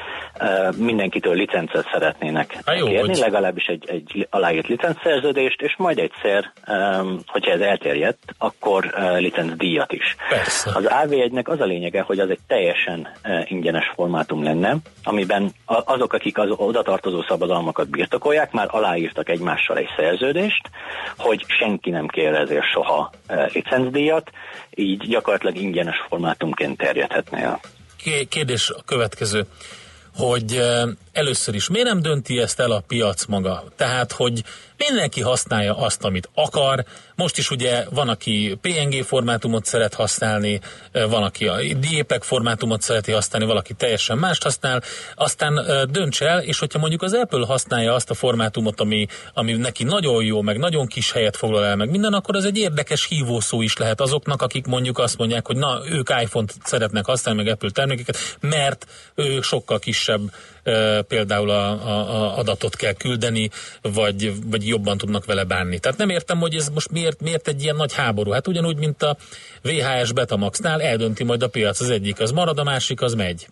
mindenkitől 0.77 1.35
licencet 1.35 1.89
szeretnének 1.93 2.59
Há, 2.65 2.75
jó, 2.75 2.87
kérni, 2.87 3.09
hogy... 3.09 3.19
legalábbis 3.19 3.67
egy, 3.67 3.85
egy 3.89 4.27
aláírt 4.31 4.67
licencszerződést, 4.67 5.63
és 5.63 5.75
majd 5.77 5.99
egyszer, 5.99 6.53
hogyha 7.27 7.51
ez 7.51 7.61
elterjedt, 7.61 8.19
akkor 8.39 8.95
licencdíjat 9.19 9.93
is. 9.93 10.17
Persze. 10.29 10.71
Az 10.75 10.87
AV1-nek 10.89 11.45
az 11.45 11.61
a 11.61 11.65
lényege, 11.65 12.01
hogy 12.01 12.19
az 12.19 12.31
egy 12.31 12.41
teljesen 12.47 13.09
ingyenes 13.45 13.93
formátum 13.95 14.43
lenne, 14.43 14.77
amiben 15.03 15.53
azok, 15.67 16.13
akik 16.13 16.39
az 16.39 16.51
oda 16.57 16.83
tartozó 16.83 17.23
szabadalmakat 17.23 17.91
birtokolják, 17.91 18.53
már 18.53 18.69
aláírtak 18.71 19.29
egymással 19.29 19.77
egy 19.77 19.89
szerződést, 19.97 20.71
hogy 21.17 21.45
senki 21.49 21.91
nem 21.91 22.07
kér 22.07 22.35
ezért 22.35 22.71
soha 22.73 23.11
licencdíjat, 23.53 24.31
így 24.75 25.09
gyakorlatilag 25.09 25.57
ingyenes 25.57 26.05
formátumként 26.09 26.83
terjedhetne 26.87 27.39
el. 27.39 27.61
Kérdés 28.29 28.71
a 28.71 28.83
következő, 28.87 29.47
hogy 30.15 30.63
először 31.13 31.55
is 31.55 31.69
miért 31.69 31.87
nem 31.87 32.03
dönti 32.03 32.39
ezt 32.39 32.61
el 32.61 32.71
a 32.71 32.83
piac 32.87 33.25
maga? 33.25 33.65
Tehát, 33.77 34.13
hogy 34.13 34.45
mindenki 34.77 35.21
használja 35.21 35.77
azt, 35.77 36.05
amit 36.05 36.29
akar. 36.35 36.85
Most 37.15 37.39
is 37.39 37.51
ugye 37.51 37.85
van, 37.91 38.09
aki 38.09 38.59
PNG 38.61 39.05
formátumot 39.05 39.65
szeret 39.65 39.95
használni, 39.95 40.61
van, 40.93 41.23
aki 41.23 41.47
a 41.47 41.61
JPEG 41.61 42.23
formátumot 42.23 42.83
szereti 42.83 43.13
használni, 43.13 43.47
valaki 43.47 43.75
teljesen 43.75 44.19
mást 44.19 44.43
használ. 44.43 44.83
Aztán 45.15 45.61
dönts 45.91 46.23
el, 46.23 46.39
és 46.43 46.59
hogyha 46.59 46.79
mondjuk 46.79 47.03
az 47.03 47.13
Apple 47.13 47.47
használja 47.47 47.95
azt 47.95 48.11
a 48.11 48.15
formátumot, 48.15 48.81
ami, 48.81 49.07
ami 49.35 49.53
neki 49.53 49.85
nagyon 49.85 50.25
jó, 50.25 50.43
meg 50.43 50.59
nagyon 50.59 50.87
kis 50.87 51.13
helyet 51.13 51.37
foglal 51.37 51.65
el, 51.65 51.77
meg 51.77 51.91
minden, 51.91 52.13
akkor 52.13 52.37
az 52.37 52.45
egy 52.45 52.59
érdekes 52.59 53.07
hívószó 53.07 53.63
is 53.63 53.77
lehet 53.77 54.01
azoknak, 54.01 54.43
akik 54.43 54.67
mondjuk 54.67 54.99
azt 54.99 55.19
mondják, 55.19 55.47
hogy 55.47 55.57
na, 55.57 55.81
ők 55.91 56.09
iPhone-t 56.23 56.55
szeretnek 56.65 57.05
használni, 57.05 57.43
meg 57.43 57.53
Apple 57.53 57.71
termékeket, 57.71 58.37
mert 58.41 58.87
ő 59.15 59.41
sokkal 59.41 59.79
kisebb 59.79 60.21
például 61.09 61.51
a, 61.51 61.71
a, 61.71 62.15
a 62.15 62.39
adatot 62.39 62.77
kell 62.77 62.93
küldeni, 62.93 63.51
vagy, 63.83 64.33
vagy 64.51 64.67
jobban 64.69 64.99
tudnak 64.99 65.25
vele 65.25 65.45
bánni. 65.45 65.79
Tehát 65.79 65.99
nem 65.99 66.09
értem, 66.09 66.39
hogy 66.39 66.55
ez 66.55 66.69
most 66.69 66.91
miért, 66.91 67.21
miért 67.21 67.49
egy 67.49 67.63
ilyen 67.63 67.77
nagy 67.77 67.95
háború. 67.95 68.31
Hát 68.31 68.49
ugyanúgy, 68.49 68.77
mint 68.77 69.03
a 69.03 69.17
VHS 69.63 70.13
Betamaxnál 70.13 70.83
eldönti 70.83 71.25
majd 71.25 71.43
a 71.43 71.49
piac. 71.49 71.81
Az 71.81 71.91
egyik 71.91 72.21
az 72.21 72.31
marad, 72.31 72.59
a 72.59 72.65
másik 72.65 73.03
az 73.03 73.15
megy. 73.15 73.47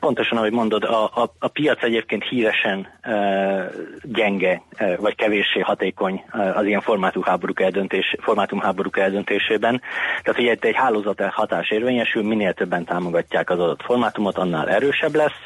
Pontosan, 0.00 0.38
ahogy 0.38 0.52
mondod, 0.52 0.84
a, 0.84 1.04
a, 1.04 1.32
a 1.38 1.48
piac 1.48 1.82
egyébként 1.82 2.28
híresen 2.28 2.88
uh, 3.04 3.64
gyenge, 4.02 4.62
uh, 4.80 4.96
vagy 4.96 5.14
kevéssé 5.14 5.60
hatékony 5.60 6.24
uh, 6.32 6.56
az 6.56 6.64
ilyen 6.64 6.80
formátumháborúk, 6.80 7.60
eldöntés, 7.60 8.16
formátumháborúk 8.20 8.98
eldöntésében. 8.98 9.80
Tehát, 10.22 10.40
hogy 10.40 10.46
egy, 10.46 10.58
egy 10.60 10.74
hálózat 10.74 11.20
hatás 11.20 11.70
érvényesül, 11.70 12.22
minél 12.22 12.52
többen 12.52 12.84
támogatják 12.84 13.50
az 13.50 13.58
adott 13.58 13.82
formátumot, 13.82 14.38
annál 14.38 14.68
erősebb 14.68 15.14
lesz 15.14 15.40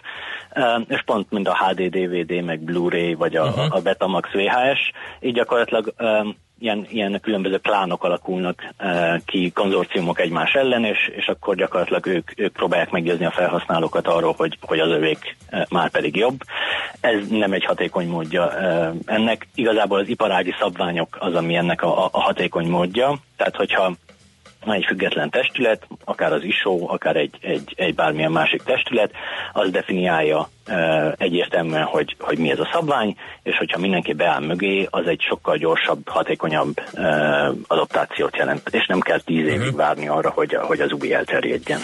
és 0.88 1.02
pont 1.04 1.30
mint 1.30 1.48
a 1.48 1.56
HD, 1.56 1.88
DVD, 1.88 2.44
meg 2.44 2.60
Blu-ray, 2.60 3.14
vagy 3.14 3.36
a, 3.36 3.44
uh-huh. 3.44 3.76
a 3.76 3.80
Betamax 3.80 4.28
VHS, 4.32 4.92
így 5.20 5.34
gyakorlatilag 5.34 5.94
ilyen, 6.58 6.86
ilyen 6.90 7.20
különböző 7.20 7.56
klánok 7.56 8.04
alakulnak 8.04 8.74
ki, 9.24 9.50
konzorciumok 9.50 10.20
egymás 10.20 10.52
ellen, 10.52 10.84
és, 10.84 11.10
és 11.16 11.26
akkor 11.26 11.56
gyakorlatilag 11.56 12.06
ők, 12.06 12.30
ők 12.36 12.52
próbálják 12.52 12.90
meggyőzni 12.90 13.24
a 13.24 13.30
felhasználókat 13.30 14.06
arról, 14.06 14.34
hogy, 14.36 14.58
hogy 14.60 14.78
az 14.78 14.90
övék 14.90 15.36
már 15.68 15.90
pedig 15.90 16.16
jobb. 16.16 16.40
Ez 17.00 17.28
nem 17.28 17.52
egy 17.52 17.64
hatékony 17.64 18.08
módja 18.08 18.52
ennek. 19.06 19.48
Igazából 19.54 19.98
az 19.98 20.08
iparági 20.08 20.54
szabványok 20.60 21.16
az, 21.20 21.34
ami 21.34 21.54
ennek 21.54 21.82
a, 21.82 22.04
a 22.04 22.20
hatékony 22.20 22.66
módja. 22.66 23.18
Tehát, 23.36 23.56
hogyha 23.56 23.92
egy 24.74 24.84
független 24.84 25.30
testület, 25.30 25.86
akár 26.04 26.32
az 26.32 26.42
ISO, 26.42 26.84
akár 26.86 27.16
egy, 27.16 27.38
egy, 27.40 27.74
egy 27.76 27.94
bármilyen 27.94 28.32
másik 28.32 28.62
testület, 28.62 29.10
az 29.52 29.70
definiálja 29.70 30.48
e, 30.66 31.14
egyértelműen, 31.18 31.84
hogy, 31.84 32.16
hogy 32.18 32.38
mi 32.38 32.50
ez 32.50 32.58
a 32.58 32.68
szabvány, 32.72 33.16
és 33.42 33.56
hogyha 33.56 33.78
mindenki 33.78 34.12
beáll 34.12 34.40
mögé, 34.40 34.86
az 34.90 35.06
egy 35.06 35.20
sokkal 35.20 35.56
gyorsabb, 35.56 36.08
hatékonyabb 36.08 36.80
e, 36.94 37.02
adaptációt 37.66 38.36
jelent, 38.36 38.68
és 38.70 38.86
nem 38.86 39.00
kell 39.00 39.20
tíz 39.20 39.46
évig 39.46 39.76
várni 39.76 40.08
arra, 40.08 40.30
hogy, 40.30 40.54
hogy 40.54 40.80
az 40.80 40.92
új 40.92 41.14
elterjedjen. 41.14 41.80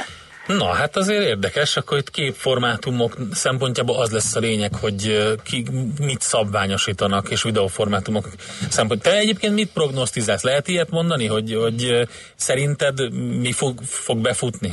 Na, 0.47 0.73
hát 0.73 0.97
azért 0.97 1.25
érdekes, 1.25 1.77
akkor 1.77 1.99
itt 1.99 2.11
képformátumok 2.11 3.17
szempontjából 3.33 4.01
az 4.01 4.13
lesz 4.13 4.37
a 4.37 4.41
lényeg, 4.41 4.75
hogy 4.75 5.33
ki 5.45 5.65
mit 6.01 6.21
szabványosítanak, 6.21 7.31
és 7.31 7.43
videóformátumok 7.43 8.29
szempont. 8.69 9.03
Te 9.03 9.17
egyébként 9.17 9.55
mit 9.55 9.73
prognosztizálsz? 9.73 10.43
Lehet 10.43 10.69
ilyet 10.69 10.91
mondani, 10.91 11.27
hogy, 11.27 11.55
hogy 11.55 12.09
szerinted 12.35 13.13
mi 13.41 13.53
fog, 13.53 13.79
fog 13.83 14.19
befutni? 14.19 14.71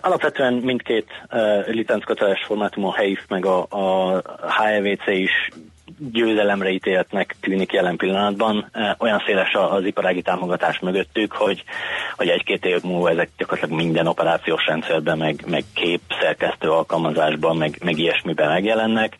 Alapvetően 0.00 0.52
mindkét 0.52 1.06
uh, 1.30 1.68
licencköteles 1.68 2.44
formátum, 2.46 2.84
a 2.84 2.94
HEIF 2.94 3.24
meg 3.28 3.46
a, 3.46 3.66
a 3.68 4.22
HEVC 4.48 5.06
is 5.06 5.48
győzelemre 5.98 6.70
ítéltnek 6.70 7.36
tűnik 7.40 7.72
jelen 7.72 7.96
pillanatban. 7.96 8.70
Olyan 8.98 9.22
széles 9.26 9.54
az 9.54 9.84
iparági 9.84 10.22
támogatás 10.22 10.78
mögöttük, 10.78 11.32
hogy, 11.32 11.64
hogy 12.16 12.28
egy-két 12.28 12.64
év 12.64 12.82
múlva 12.82 13.10
ezek 13.10 13.30
gyakorlatilag 13.36 13.80
minden 13.82 14.06
operációs 14.06 14.66
rendszerben, 14.66 15.18
meg, 15.18 15.44
meg 15.46 15.64
kép 15.74 16.00
szerkesztő 16.20 16.70
alkalmazásban, 16.70 17.56
meg, 17.56 17.78
meg 17.84 17.98
ilyesmiben 17.98 18.48
megjelennek. 18.48 19.16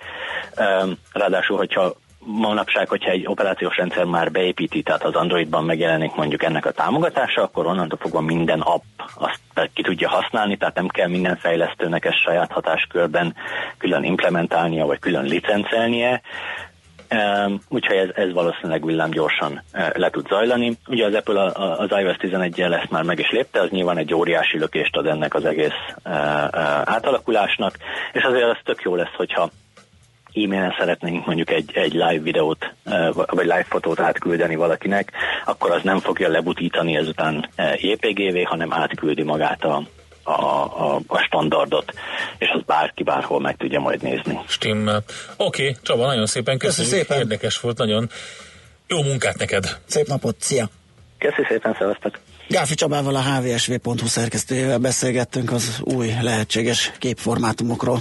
Ráadásul, 1.13 1.57
hogyha 1.57 1.95
manapság, 2.25 2.89
hogyha 2.89 3.11
egy 3.11 3.27
operációs 3.27 3.77
rendszer 3.77 4.05
már 4.05 4.31
beépíti, 4.31 4.83
tehát 4.83 5.05
az 5.05 5.15
Androidban 5.15 5.65
megjelenik 5.65 6.15
mondjuk 6.15 6.43
ennek 6.43 6.67
a 6.67 6.71
támogatása, 6.71 7.43
akkor 7.43 7.67
onnantól 7.67 7.99
fogva 7.99 8.21
minden 8.21 8.61
app 8.61 8.83
azt 9.15 9.71
ki 9.75 9.83
tudja 9.83 10.09
használni, 10.09 10.57
tehát 10.57 10.75
nem 10.75 10.89
kell 10.89 11.09
minden 11.09 11.37
fejlesztőnek 11.37 12.05
ezt 12.05 12.23
saját 12.23 12.53
hatáskörben 12.53 13.35
külön 13.79 14.05
implementálnia, 14.05 14.87
vagy 14.87 14.99
külön 14.99 15.25
licencelnie. 15.25 16.21
Úgyhogy 17.69 17.97
ez, 17.97 18.09
ez 18.15 18.33
valószínűleg 18.33 18.85
villám 18.85 19.11
gyorsan 19.11 19.63
le 19.93 20.11
tud 20.11 20.27
zajlani. 20.29 20.79
Ugye 20.87 21.07
az 21.07 21.15
Apple 21.15 21.43
az 21.55 21.91
iOS 21.91 22.17
11-jel 22.19 22.81
ezt 22.81 22.91
már 22.91 23.03
meg 23.03 23.19
is 23.19 23.31
lépte, 23.31 23.61
az 23.61 23.71
nyilván 23.71 23.97
egy 23.99 24.15
óriási 24.15 24.59
lökést 24.59 24.97
ad 24.97 25.07
ennek 25.07 25.35
az 25.35 25.45
egész 25.45 25.95
átalakulásnak, 26.85 27.77
és 28.13 28.23
azért 28.23 28.51
az 28.51 28.57
tök 28.65 28.83
jó 28.83 28.95
lesz, 28.95 29.15
hogyha 29.17 29.51
e-mailen 30.35 30.75
szeretnénk 30.79 31.27
mondjuk 31.27 31.51
egy, 31.51 31.71
egy 31.75 31.93
live 31.93 32.19
videót, 32.23 32.73
vagy 33.27 33.45
live 33.45 33.67
fotót 33.69 34.01
átküldeni 34.01 34.55
valakinek, 34.55 35.13
akkor 35.45 35.71
az 35.71 35.83
nem 35.83 36.01
fogja 36.01 36.29
lebutítani 36.29 36.97
ezután 36.97 37.49
JPG-vé, 37.77 38.43
hanem 38.43 38.73
átküldi 38.73 39.23
magát 39.23 39.65
a, 39.65 39.83
a, 40.23 40.33
a, 40.33 41.01
a 41.07 41.19
standardot, 41.19 41.93
és 42.39 42.49
az 42.55 42.61
bárki 42.67 43.03
bárhol 43.03 43.41
meg 43.41 43.57
tudja 43.57 43.81
majd 43.81 44.03
nézni. 44.03 44.41
Stimmel. 44.47 45.03
Oké, 45.37 45.63
okay, 45.63 45.77
Csaba, 45.83 46.07
nagyon 46.07 46.27
szépen 46.27 46.59
köszönjük. 46.59 46.91
Köszönjük 46.91 47.07
szépen. 47.07 47.23
Érdekes 47.23 47.61
volt, 47.61 47.79
nagyon 47.79 48.11
jó 48.87 49.03
munkát 49.03 49.39
neked. 49.39 49.79
Szép 49.87 50.07
napot, 50.07 50.37
szia! 50.41 50.69
Köszönjük 51.19 51.49
szépen, 51.49 51.77
szevasztok! 51.79 52.19
Gáfi 52.49 52.75
Csabával 52.75 53.15
a 53.15 53.21
hvsv.hu 53.21 54.07
szerkesztőjével 54.07 54.79
beszélgettünk 54.79 55.53
az 55.53 55.81
új 55.85 56.13
lehetséges 56.21 56.93
képformátumokról. 56.99 58.01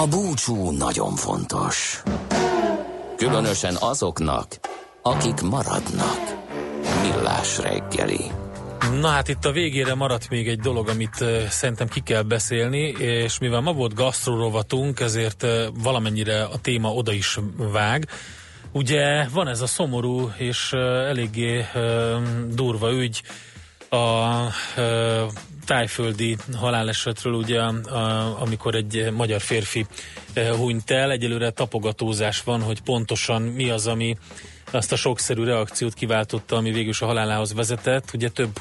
A 0.00 0.06
búcsú 0.06 0.70
nagyon 0.70 1.14
fontos. 1.14 2.02
Különösen 3.16 3.76
azoknak, 3.80 4.46
akik 5.02 5.40
maradnak. 5.40 6.20
Millás 7.02 7.58
reggeli. 7.58 8.30
Na 9.00 9.08
hát 9.08 9.28
itt 9.28 9.44
a 9.44 9.52
végére 9.52 9.94
maradt 9.94 10.28
még 10.28 10.48
egy 10.48 10.60
dolog, 10.60 10.88
amit 10.88 11.20
uh, 11.20 11.42
szerintem 11.46 11.88
ki 11.88 12.00
kell 12.00 12.22
beszélni, 12.22 12.80
és 12.98 13.38
mivel 13.38 13.60
ma 13.60 13.72
volt 13.72 13.94
gasztrorovatunk, 13.94 15.00
ezért 15.00 15.42
uh, 15.42 15.64
valamennyire 15.82 16.42
a 16.44 16.58
téma 16.58 16.92
oda 16.92 17.12
is 17.12 17.38
vág. 17.56 18.08
Ugye 18.72 19.28
van 19.28 19.48
ez 19.48 19.60
a 19.60 19.66
szomorú 19.66 20.30
és 20.36 20.72
uh, 20.72 20.80
eléggé 21.08 21.66
durva 22.48 22.92
ügy, 22.92 23.22
a 23.90 24.46
tájföldi 25.70 26.36
halálesetről, 26.56 27.32
ugye, 27.32 27.60
amikor 28.40 28.74
egy 28.74 29.12
magyar 29.12 29.40
férfi 29.40 29.86
uh, 30.36 30.48
hunyt 30.48 30.90
el. 30.90 31.10
Egyelőre 31.10 31.50
tapogatózás 31.50 32.42
van, 32.42 32.62
hogy 32.62 32.80
pontosan 32.80 33.42
mi 33.42 33.70
az, 33.70 33.86
ami 33.86 34.16
azt 34.70 34.92
a 34.92 34.96
sokszerű 34.96 35.44
reakciót 35.44 35.94
kiváltotta, 35.94 36.56
ami 36.56 36.70
végül 36.70 36.88
is 36.88 37.00
a 37.00 37.06
halálához 37.06 37.54
vezetett. 37.54 38.10
Ugye 38.14 38.28
több 38.28 38.60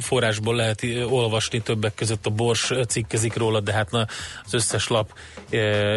forrásból 0.00 0.54
lehet 0.54 0.86
olvasni, 1.08 1.60
többek 1.60 1.94
között 1.94 2.26
a 2.26 2.30
Bors 2.30 2.72
cikkezik 2.88 3.36
róla, 3.36 3.60
de 3.60 3.72
hát 3.72 3.90
na, 3.90 4.06
az 4.44 4.54
összes 4.54 4.88
lap 4.88 5.14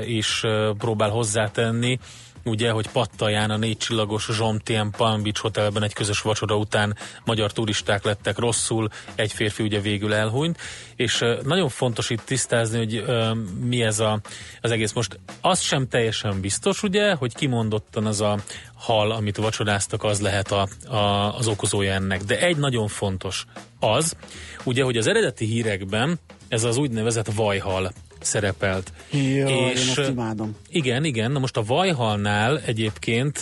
is 0.05 0.43
próbál 0.77 1.09
hozzátenni 1.09 1.99
ugye, 2.45 2.71
hogy 2.71 2.87
Pattaján 2.87 3.51
a 3.51 3.57
négy 3.57 3.77
csillagos 3.77 4.29
Zsomtien 4.31 4.91
Palm 4.97 5.23
Beach 5.23 5.41
Hotelben 5.41 5.83
egy 5.83 5.93
közös 5.93 6.21
vacsora 6.21 6.57
után 6.57 6.97
magyar 7.25 7.51
turisták 7.51 8.03
lettek 8.03 8.37
rosszul, 8.37 8.89
egy 9.15 9.31
férfi 9.31 9.63
ugye 9.63 9.79
végül 9.79 10.13
elhunyt, 10.13 10.57
és 10.95 11.23
nagyon 11.43 11.69
fontos 11.69 12.09
itt 12.09 12.21
tisztázni, 12.21 12.77
hogy 12.77 12.97
uh, 12.97 13.37
mi 13.63 13.81
ez 13.81 13.99
a, 13.99 14.19
az 14.61 14.71
egész. 14.71 14.93
Most 14.93 15.19
az 15.41 15.59
sem 15.59 15.87
teljesen 15.87 16.41
biztos, 16.41 16.83
ugye, 16.83 17.13
hogy 17.13 17.33
kimondottan 17.33 18.05
az 18.05 18.21
a 18.21 18.39
hal, 18.75 19.11
amit 19.11 19.37
vacsoráztak, 19.37 20.03
az 20.03 20.21
lehet 20.21 20.51
a, 20.51 20.67
a, 20.87 21.37
az 21.37 21.47
okozója 21.47 21.93
ennek. 21.93 22.23
De 22.23 22.39
egy 22.39 22.57
nagyon 22.57 22.87
fontos 22.87 23.45
az, 23.79 24.15
ugye, 24.63 24.83
hogy 24.83 24.97
az 24.97 25.07
eredeti 25.07 25.45
hírekben 25.45 26.19
ez 26.47 26.63
az 26.63 26.77
úgynevezett 26.77 27.31
vajhal 27.31 27.91
szerepelt. 28.25 28.91
Jó, 29.09 29.47
és, 29.47 29.97
én 29.97 30.05
imádom. 30.09 30.55
Igen, 30.69 31.03
igen. 31.03 31.31
Na 31.31 31.39
most 31.39 31.57
a 31.57 31.63
vajhalnál 31.63 32.59
egyébként 32.65 33.41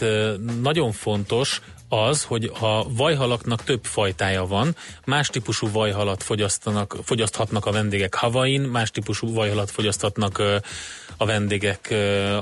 nagyon 0.62 0.92
fontos 0.92 1.62
az, 1.90 2.24
hogy 2.24 2.52
a 2.60 2.94
vajhalaknak 2.94 3.64
több 3.64 3.84
fajtája 3.84 4.46
van, 4.46 4.76
más 5.06 5.28
típusú 5.28 5.72
vajhalat 5.72 6.24
fogyasztanak, 6.24 6.98
fogyaszthatnak 7.04 7.66
a 7.66 7.72
vendégek 7.72 8.14
Havain, 8.14 8.62
más 8.62 8.92
típusú 8.92 9.34
vajhalat 9.34 9.72
fogyaszthatnak 9.72 10.42
a 11.18 11.26
vendégek 11.26 11.94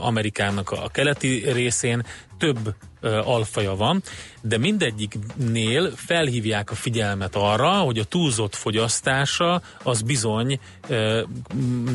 Amerikának 0.02 0.72
a 0.72 0.90
keleti 0.92 1.52
részén, 1.52 2.06
több 2.38 2.76
alfaja 3.24 3.76
van, 3.76 4.04
de 4.42 4.58
mindegyiknél 4.58 5.92
felhívják 5.96 6.72
a 6.72 6.76
figyelmet 6.76 7.36
arra, 7.36 7.72
hogy 7.72 7.98
a 7.98 8.04
túlzott 8.04 8.56
fogyasztása 8.56 9.62
az 9.84 10.02
bizony 10.02 10.60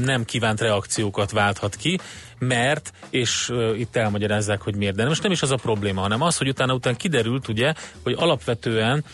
nem 0.05 0.25
kívánt 0.25 0.61
reakciókat 0.61 1.31
válthat 1.31 1.77
ki, 1.77 1.99
mert, 2.39 2.93
és 3.11 3.53
itt 3.77 3.97
elmagyarázzák, 3.97 4.61
hogy 4.61 4.75
miért, 4.75 4.95
de 4.95 5.07
most 5.07 5.23
nem 5.23 5.33
is 5.33 5.43
az 5.43 5.51
a 5.51 5.57
probléma, 5.57 6.01
hanem 6.01 6.23
az, 6.23 6.37
hogy 6.37 6.49
utána 6.49 6.75
után 6.75 6.97
kiderült, 6.97 7.49
ugye, 7.49 7.75
hogy 8.03 8.15
alapvetően 8.19 9.05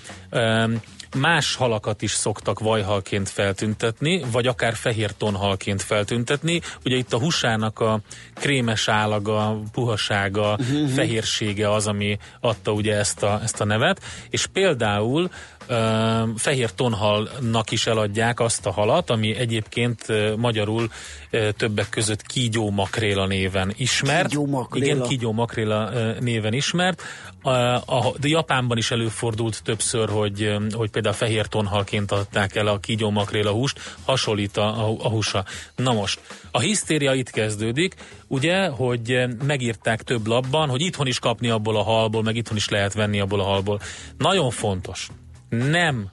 Más 1.16 1.54
halakat 1.54 2.02
is 2.02 2.10
szoktak 2.10 2.58
vajhalként 2.60 3.28
feltüntetni, 3.28 4.22
vagy 4.32 4.46
akár 4.46 4.74
fehér 4.74 5.12
tonhalként 5.16 5.82
feltüntetni. 5.82 6.60
Ugye 6.84 6.96
itt 6.96 7.12
a 7.12 7.18
húsának 7.18 7.80
a 7.80 8.00
krémes 8.34 8.88
állaga, 8.88 9.60
puhasága, 9.72 10.56
uh-huh. 10.60 10.88
fehérsége 10.88 11.72
az, 11.72 11.86
ami 11.86 12.18
adta 12.40 12.72
ugye 12.72 12.94
ezt 12.96 13.22
a, 13.22 13.40
ezt 13.42 13.60
a 13.60 13.64
nevet. 13.64 14.00
És 14.30 14.46
például 14.46 15.30
uh, 15.68 16.28
fehér 16.36 16.70
tonhalnak 16.70 17.70
is 17.70 17.86
eladják 17.86 18.40
azt 18.40 18.66
a 18.66 18.72
halat, 18.72 19.10
ami 19.10 19.36
egyébként 19.36 20.04
uh, 20.08 20.36
magyarul 20.36 20.90
uh, 21.32 21.48
többek 21.48 21.88
között 21.88 22.22
kígyó 22.22 22.70
makréla 22.70 23.26
néven 23.26 23.72
ismert. 23.76 24.28
Kígyó 24.28 24.46
makréla. 24.46 24.84
Igen, 24.84 25.02
kígyó 25.02 25.32
makréla 25.32 25.90
néven 26.20 26.52
ismert. 26.52 27.02
Uh, 27.44 27.54
a, 27.74 28.12
de 28.20 28.28
Japánban 28.28 28.76
is 28.76 28.90
előfordult 28.90 29.62
többször, 29.62 30.08
hogy, 30.08 30.42
uh, 30.42 30.72
hogy 30.72 30.90
például 30.90 31.14
fehér 31.14 31.46
tonhalként 31.46 32.12
adták 32.12 32.54
el 32.54 32.66
a 32.66 32.78
kígyó 32.78 33.10
makréla 33.10 33.50
húst, 33.50 33.94
hasonlít 34.04 34.56
a, 34.56 34.88
a, 34.88 34.96
a 34.98 35.08
húsa. 35.08 35.44
Na 35.76 35.92
most, 35.92 36.20
a 36.50 36.60
hisztéria 36.60 37.14
itt 37.14 37.30
kezdődik, 37.30 37.94
ugye, 38.26 38.66
hogy 38.66 39.22
megírták 39.44 40.02
több 40.02 40.26
labban, 40.26 40.68
hogy 40.68 40.80
itthon 40.80 41.06
is 41.06 41.18
kapni 41.18 41.48
abból 41.48 41.76
a 41.76 41.82
halból, 41.82 42.22
meg 42.22 42.36
itthon 42.36 42.56
is 42.56 42.68
lehet 42.68 42.92
venni 42.92 43.20
abból 43.20 43.40
a 43.40 43.44
halból. 43.44 43.80
Nagyon 44.18 44.50
fontos, 44.50 45.08
nem 45.48 46.10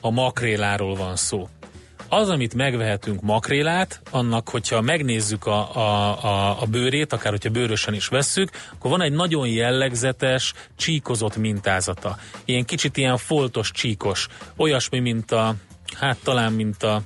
a 0.00 0.10
makréláról 0.10 0.94
van 0.94 1.16
szó. 1.16 1.48
Az, 2.12 2.28
amit 2.28 2.54
megvehetünk 2.54 3.20
makrélát, 3.20 4.00
annak, 4.10 4.48
hogyha 4.48 4.80
megnézzük 4.80 5.46
a, 5.46 5.76
a, 5.76 6.24
a, 6.24 6.62
a 6.62 6.66
bőrét, 6.66 7.12
akár 7.12 7.32
hogyha 7.32 7.50
bőrösen 7.50 7.94
is 7.94 8.08
vesszük, 8.08 8.50
akkor 8.74 8.90
van 8.90 9.02
egy 9.02 9.12
nagyon 9.12 9.48
jellegzetes, 9.48 10.52
csíkozott 10.76 11.36
mintázata. 11.36 12.16
Ilyen 12.44 12.64
kicsit 12.64 12.96
ilyen 12.96 13.16
foltos, 13.16 13.70
csíkos. 13.70 14.26
Olyasmi, 14.56 14.98
mint 14.98 15.32
a, 15.32 15.54
hát 15.94 16.18
talán 16.22 16.52
mint 16.52 16.82
a, 16.82 17.02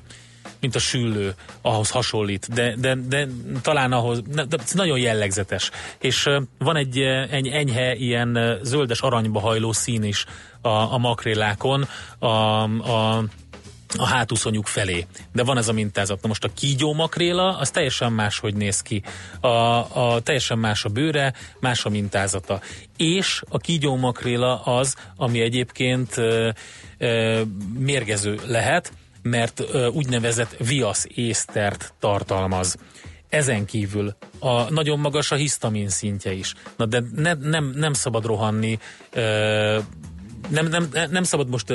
mint 0.61 0.75
a 0.75 0.79
süllő, 0.79 1.35
ahhoz 1.63 1.91
hasonlít, 1.91 2.53
de, 2.53 2.75
de, 2.77 2.95
de 2.95 3.29
talán 3.63 3.93
ahhoz, 3.93 4.23
de 4.23 4.47
nagyon 4.73 4.99
jellegzetes. 4.99 5.71
És 5.99 6.29
van 6.59 6.77
egy, 6.77 6.99
egy 7.31 7.47
enyhe, 7.47 7.95
ilyen 7.95 8.59
zöldes 8.63 9.01
aranyba 9.01 9.41
hajló 9.41 9.73
szín 9.73 10.03
is 10.03 10.25
a, 10.61 10.69
a 10.69 10.99
makrélákon, 10.99 11.89
a, 12.19 12.27
a 12.63 13.25
a 13.97 14.07
hátúszonyuk 14.07 14.67
felé. 14.67 15.07
De 15.33 15.43
van 15.43 15.57
ez 15.57 15.69
a 15.69 15.73
mintázat. 15.73 16.23
Na 16.23 16.29
most 16.29 16.45
a 16.45 16.53
kígyó 16.55 16.93
makréla, 16.93 17.59
az 17.59 17.71
teljesen 17.71 18.13
máshogy 18.13 18.55
néz 18.55 18.81
ki. 18.81 19.03
A, 19.41 19.49
a, 19.49 20.21
teljesen 20.23 20.59
más 20.59 20.85
a 20.85 20.89
bőre, 20.89 21.35
más 21.61 21.85
a 21.85 21.89
mintázata. 21.89 22.61
És 22.97 23.43
a 23.49 23.59
kígyó 23.59 23.97
makréla 23.97 24.63
az, 24.63 24.97
ami 25.17 25.41
egyébként 25.41 26.17
ö, 26.17 26.51
ö, 26.99 27.43
mérgező 27.79 28.41
lehet, 28.47 28.93
mert 29.23 29.61
ö, 29.61 29.87
úgynevezett 29.87 30.57
viasz 30.57 31.07
észtert 31.15 31.95
tartalmaz. 32.01 32.77
Ezen 33.29 33.65
kívül 33.65 34.17
a, 34.39 34.71
nagyon 34.71 34.99
magas 34.99 35.31
a 35.31 35.35
hisztamin 35.35 35.89
szintje 35.89 36.33
is. 36.33 36.55
Na 36.77 36.87
de 36.87 37.03
ne, 37.15 37.35
nem, 37.35 37.73
nem 37.77 37.93
szabad 37.93 38.25
rohanni, 38.25 38.79
ö, 39.13 39.79
nem, 40.49 40.67
nem, 40.67 40.89
nem 41.11 41.23
szabad 41.23 41.49
most 41.49 41.73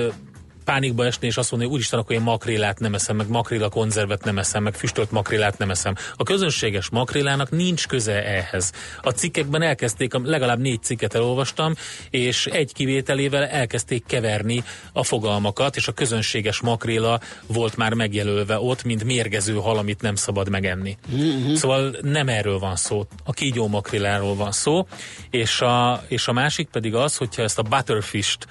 pánikba 0.69 1.05
esni, 1.05 1.27
és 1.27 1.37
azt 1.37 1.51
mondani, 1.51 1.71
hogy 1.71 1.79
úristen, 1.79 1.99
akkor 1.99 2.15
én 2.15 2.21
makrélát 2.21 2.79
nem 2.79 2.93
eszem, 2.93 3.15
meg 3.15 3.27
makréla 3.27 3.69
konzervet 3.69 4.23
nem 4.23 4.37
eszem, 4.37 4.63
meg 4.63 4.73
füstölt 4.73 5.11
makrélát 5.11 5.57
nem 5.57 5.69
eszem. 5.69 5.95
A 6.15 6.23
közönséges 6.23 6.89
makrélának 6.89 7.51
nincs 7.51 7.87
köze 7.87 8.23
ehhez. 8.25 8.71
A 9.01 9.09
cikkekben 9.09 9.61
elkezdték, 9.61 10.13
legalább 10.23 10.59
négy 10.59 10.83
cikket 10.83 11.15
elolvastam, 11.15 11.73
és 12.09 12.45
egy 12.45 12.73
kivételével 12.73 13.45
elkezdték 13.45 14.03
keverni 14.05 14.63
a 14.93 15.03
fogalmakat, 15.03 15.75
és 15.75 15.87
a 15.87 15.91
közönséges 15.91 16.61
makréla 16.61 17.19
volt 17.47 17.77
már 17.77 17.93
megjelölve 17.93 18.59
ott, 18.59 18.83
mint 18.83 19.03
mérgező 19.03 19.53
hal, 19.53 19.77
amit 19.77 20.01
nem 20.01 20.15
szabad 20.15 20.49
megenni. 20.49 20.97
Mm-hmm. 21.15 21.53
Szóval 21.53 21.95
nem 22.01 22.27
erről 22.27 22.59
van 22.59 22.75
szó, 22.75 23.05
a 23.23 23.31
kígyó 23.31 23.67
makréláról 23.67 24.35
van 24.35 24.51
szó, 24.51 24.87
és 25.29 25.61
a, 25.61 26.03
és 26.07 26.27
a 26.27 26.33
másik 26.33 26.67
pedig 26.67 26.95
az, 26.95 27.17
hogyha 27.17 27.41
ezt 27.41 27.59
a 27.59 27.63
butterfish-t 27.63 28.47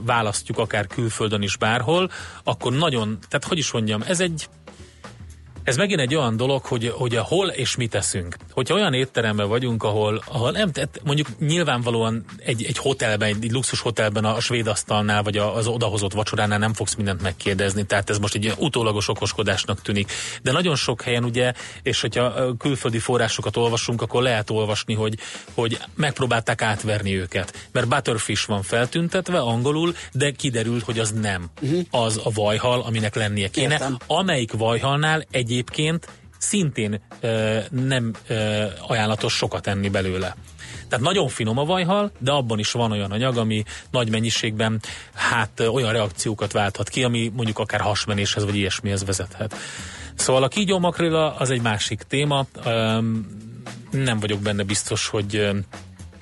választjuk 0.00 0.58
akár 0.58 0.86
külföldön 0.86 1.39
is 1.42 1.56
bárhol, 1.56 2.10
akkor 2.44 2.72
nagyon, 2.72 3.18
tehát 3.28 3.44
hogy 3.44 3.58
is 3.58 3.72
mondjam, 3.72 4.02
ez 4.02 4.20
egy 4.20 4.48
ez 5.64 5.76
megint 5.76 6.00
egy 6.00 6.14
olyan 6.14 6.36
dolog, 6.36 6.64
hogy, 6.64 6.92
hogy 6.96 7.16
hol 7.16 7.48
és 7.48 7.76
mit 7.76 7.90
teszünk. 7.90 8.36
Hogyha 8.50 8.74
olyan 8.74 8.94
étteremben 8.94 9.48
vagyunk, 9.48 9.82
ahol, 9.82 10.22
ahol 10.26 10.50
nem, 10.50 10.72
tehát 10.72 11.00
mondjuk 11.04 11.28
nyilvánvalóan 11.38 12.24
egy, 12.44 12.64
egy 12.64 12.78
hotelben, 12.78 13.28
egy 13.28 13.52
luxus 13.52 13.80
hotelben 13.80 14.24
a, 14.24 14.36
a 14.36 14.40
svéd 14.40 14.66
asztalnál, 14.66 15.22
vagy 15.22 15.36
az 15.36 15.66
odahozott 15.66 16.12
vacsoránál 16.12 16.58
nem 16.58 16.72
fogsz 16.72 16.94
mindent 16.94 17.22
megkérdezni, 17.22 17.84
tehát 17.84 18.10
ez 18.10 18.18
most 18.18 18.34
egy 18.34 18.54
utólagos 18.58 19.08
okoskodásnak 19.08 19.82
tűnik. 19.82 20.12
De 20.42 20.52
nagyon 20.52 20.76
sok 20.76 21.02
helyen 21.02 21.24
ugye, 21.24 21.52
és 21.82 22.00
hogyha 22.00 22.56
külföldi 22.56 22.98
forrásokat 22.98 23.56
olvasunk, 23.56 24.02
akkor 24.02 24.22
lehet 24.22 24.50
olvasni, 24.50 24.94
hogy, 24.94 25.18
hogy 25.54 25.78
megpróbálták 25.94 26.62
átverni 26.62 27.16
őket. 27.16 27.68
Mert 27.72 27.88
butterfish 27.88 28.48
van 28.48 28.62
feltüntetve 28.62 29.38
angolul, 29.38 29.94
de 30.12 30.30
kiderült, 30.30 30.82
hogy 30.82 30.98
az 30.98 31.10
nem. 31.10 31.50
Uh-huh. 31.62 31.80
Az 31.90 32.20
a 32.24 32.30
vajhal, 32.34 32.80
aminek 32.80 33.14
lennie 33.14 33.48
kéne. 33.48 33.72
Értem. 33.72 33.96
Amelyik 34.06 34.52
vajhalnál 34.52 35.24
egy 35.30 35.49
egyébként 35.50 36.08
szintén 36.38 37.00
ö, 37.20 37.58
nem 37.70 38.12
ö, 38.26 38.64
ajánlatos 38.86 39.32
sokat 39.32 39.66
enni 39.66 39.88
belőle. 39.88 40.36
Tehát 40.88 41.04
nagyon 41.04 41.28
finom 41.28 41.58
a 41.58 41.64
vajhal, 41.64 42.10
de 42.18 42.30
abban 42.30 42.58
is 42.58 42.72
van 42.72 42.92
olyan 42.92 43.10
anyag, 43.10 43.36
ami 43.36 43.62
nagy 43.90 44.10
mennyiségben 44.10 44.80
hát 45.14 45.60
olyan 45.60 45.92
reakciókat 45.92 46.52
válthat 46.52 46.88
ki, 46.88 47.04
ami 47.04 47.32
mondjuk 47.34 47.58
akár 47.58 47.80
hasmenéshez 47.80 48.44
vagy 48.44 48.56
ilyesmihez 48.56 49.04
vezethet. 49.04 49.56
Szóval 50.14 50.42
a 50.42 50.48
kígyó 50.48 50.78
makrilla 50.78 51.36
az 51.36 51.50
egy 51.50 51.62
másik 51.62 52.02
téma. 52.02 52.46
Um, 52.66 53.26
nem 53.90 54.20
vagyok 54.20 54.40
benne 54.40 54.62
biztos, 54.62 55.08
hogy 55.08 55.50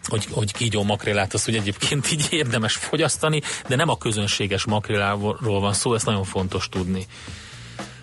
hogy, 0.02 0.26
hogy 0.30 0.52
kígyó 0.52 0.82
makrélát 0.82 1.34
azt, 1.34 1.44
hogy 1.44 1.56
egyébként 1.56 2.12
így 2.12 2.26
érdemes 2.30 2.74
fogyasztani, 2.74 3.40
de 3.66 3.76
nem 3.76 3.88
a 3.88 3.98
közönséges 3.98 4.64
makréláról 4.64 5.60
van 5.60 5.72
szó, 5.72 5.94
ezt 5.94 6.06
nagyon 6.06 6.24
fontos 6.24 6.68
tudni. 6.68 7.06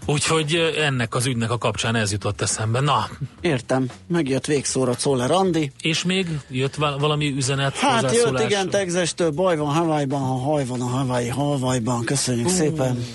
Úgyhogy 0.05 0.73
ennek 0.77 1.15
az 1.15 1.25
ügynek 1.25 1.51
a 1.51 1.57
kapcsán 1.57 1.95
ez 1.95 2.11
jutott 2.11 2.41
eszembe. 2.41 2.79
Na. 2.79 3.09
Értem. 3.41 3.89
Megjött 4.07 4.45
végszóra 4.45 4.95
Czoller 4.95 5.31
Andi. 5.31 5.71
És 5.81 6.03
még 6.03 6.27
jött 6.49 6.75
valami 6.75 7.33
üzenet? 7.37 7.75
Hát 7.77 8.15
jött 8.15 8.39
igen, 8.39 8.69
Tegzestől 8.69 9.31
baj 9.31 9.57
van 9.57 9.73
Hawaii-ban, 9.73 10.21
ha 10.21 10.35
haj 10.37 10.65
van 10.65 10.81
a 10.81 10.85
Hawaii 10.85 11.27
Hawaii-ban. 11.27 12.03
Köszönjük 12.03 12.45
uh. 12.45 12.51
szépen. 12.51 13.05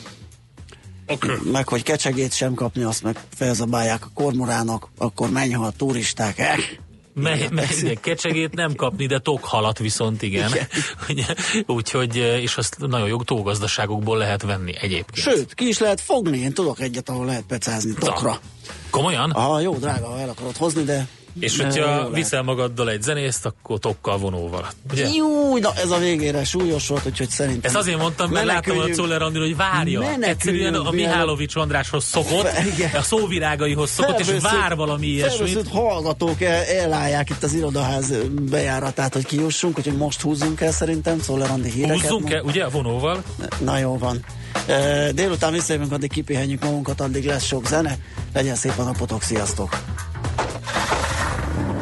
Okay. 1.07 1.37
Meg 1.53 1.69
hogy 1.69 1.83
kecsegét 1.83 2.33
sem 2.33 2.55
kapni, 2.55 2.83
azt 2.83 3.03
meg 3.03 3.21
felzabálják 3.35 4.05
a 4.05 4.11
kormorának, 4.15 4.89
akkor 4.99 5.31
menj, 5.31 5.53
ha 5.53 5.65
a 5.65 5.71
turisták. 5.71 6.39
Eh. 6.39 6.57
Me, 7.21 7.49
me, 7.51 7.67
igen, 7.81 8.01
kecsegét 8.01 8.55
nem 8.55 8.75
kapni, 8.75 9.07
de 9.07 9.19
tokhalat 9.19 9.79
viszont 9.79 10.23
igen. 10.23 10.51
igen. 11.07 11.37
Úgyhogy, 11.67 12.17
és 12.17 12.57
azt 12.57 12.77
nagyon 12.79 13.09
jó 13.09 13.23
tógazdaságokból 13.23 14.19
lehet 14.19 14.43
venni 14.43 14.75
egyébként. 14.81 15.27
Sőt, 15.27 15.55
ki 15.55 15.69
is 15.69 15.79
lehet 15.79 16.01
fogni, 16.01 16.39
én 16.39 16.53
tudok 16.53 16.81
egyet, 16.81 17.09
ahol 17.09 17.27
lehet 17.27 17.45
pecázni 17.49 17.93
tokra. 17.93 18.41
Komolyan? 18.91 19.31
Aha, 19.31 19.61
jó, 19.61 19.75
drága, 19.75 20.07
ha 20.07 20.21
el 20.21 20.29
akarod 20.29 20.57
hozni, 20.57 20.83
de 20.83 21.09
és 21.39 21.61
hogyha 21.61 22.11
viszel 22.11 22.43
magaddal 22.43 22.91
egy 22.91 23.03
zenészt, 23.03 23.47
akkor 23.47 23.79
tokkal 23.79 24.19
vonóval. 24.19 24.67
Ugye? 24.91 25.09
Jó, 25.09 25.59
na 25.59 25.71
ez 25.77 25.91
a 25.91 25.99
végére 25.99 26.45
súlyos 26.45 26.89
volt, 26.89 27.07
úgyhogy 27.07 27.29
szerintem... 27.29 27.71
Ez 27.71 27.77
azért 27.77 27.99
mondtam, 27.99 28.31
mert 28.31 28.47
láttam 28.47 28.79
a 28.79 28.89
Czoller 28.89 29.23
Andil, 29.23 29.41
hogy 29.41 29.57
várja. 29.57 30.15
Egyszerűen 30.21 30.75
a 30.75 30.91
Mihálovics 30.91 31.57
Andráshoz 31.57 32.05
szokott, 32.05 32.49
Igen. 32.75 32.91
a 32.95 33.03
szóvirágaihoz 33.03 33.91
szokott, 33.91 34.15
Felbőszült, 34.15 34.43
és 34.45 34.59
vár 34.59 34.77
valami 34.77 35.07
ilyesmit. 35.07 35.69
hallgatók 35.69 36.41
el, 36.41 36.65
elállják 36.65 37.31
itt 37.31 37.43
az 37.43 37.53
irodaház 37.53 38.13
bejáratát, 38.51 39.15
hogy 39.15 39.27
kijussunk, 39.27 39.79
úgyhogy 39.79 39.97
most 39.97 40.21
húzzunk 40.21 40.61
el 40.61 40.73
szerintem 40.73 41.19
Czoller 41.21 41.51
Andi 41.51 41.71
híreket. 41.71 42.01
Húzzunk 42.01 42.31
el, 42.31 42.43
ugye, 42.43 42.67
vonóval? 42.67 43.23
Na 43.65 43.79
jó 43.79 43.99
van. 43.99 44.25
Délután 45.15 45.53
visszajövünk, 45.53 45.93
addig 45.93 46.11
kipihenjük 46.11 46.63
magunkat, 46.63 47.01
addig 47.01 47.25
lesz 47.25 47.45
sok 47.45 47.67
zene. 47.67 47.99
Legyen 48.33 48.55
szép 48.55 48.79
a 48.79 48.83
napotok, 48.83 49.23
sziasztok! 49.23 49.79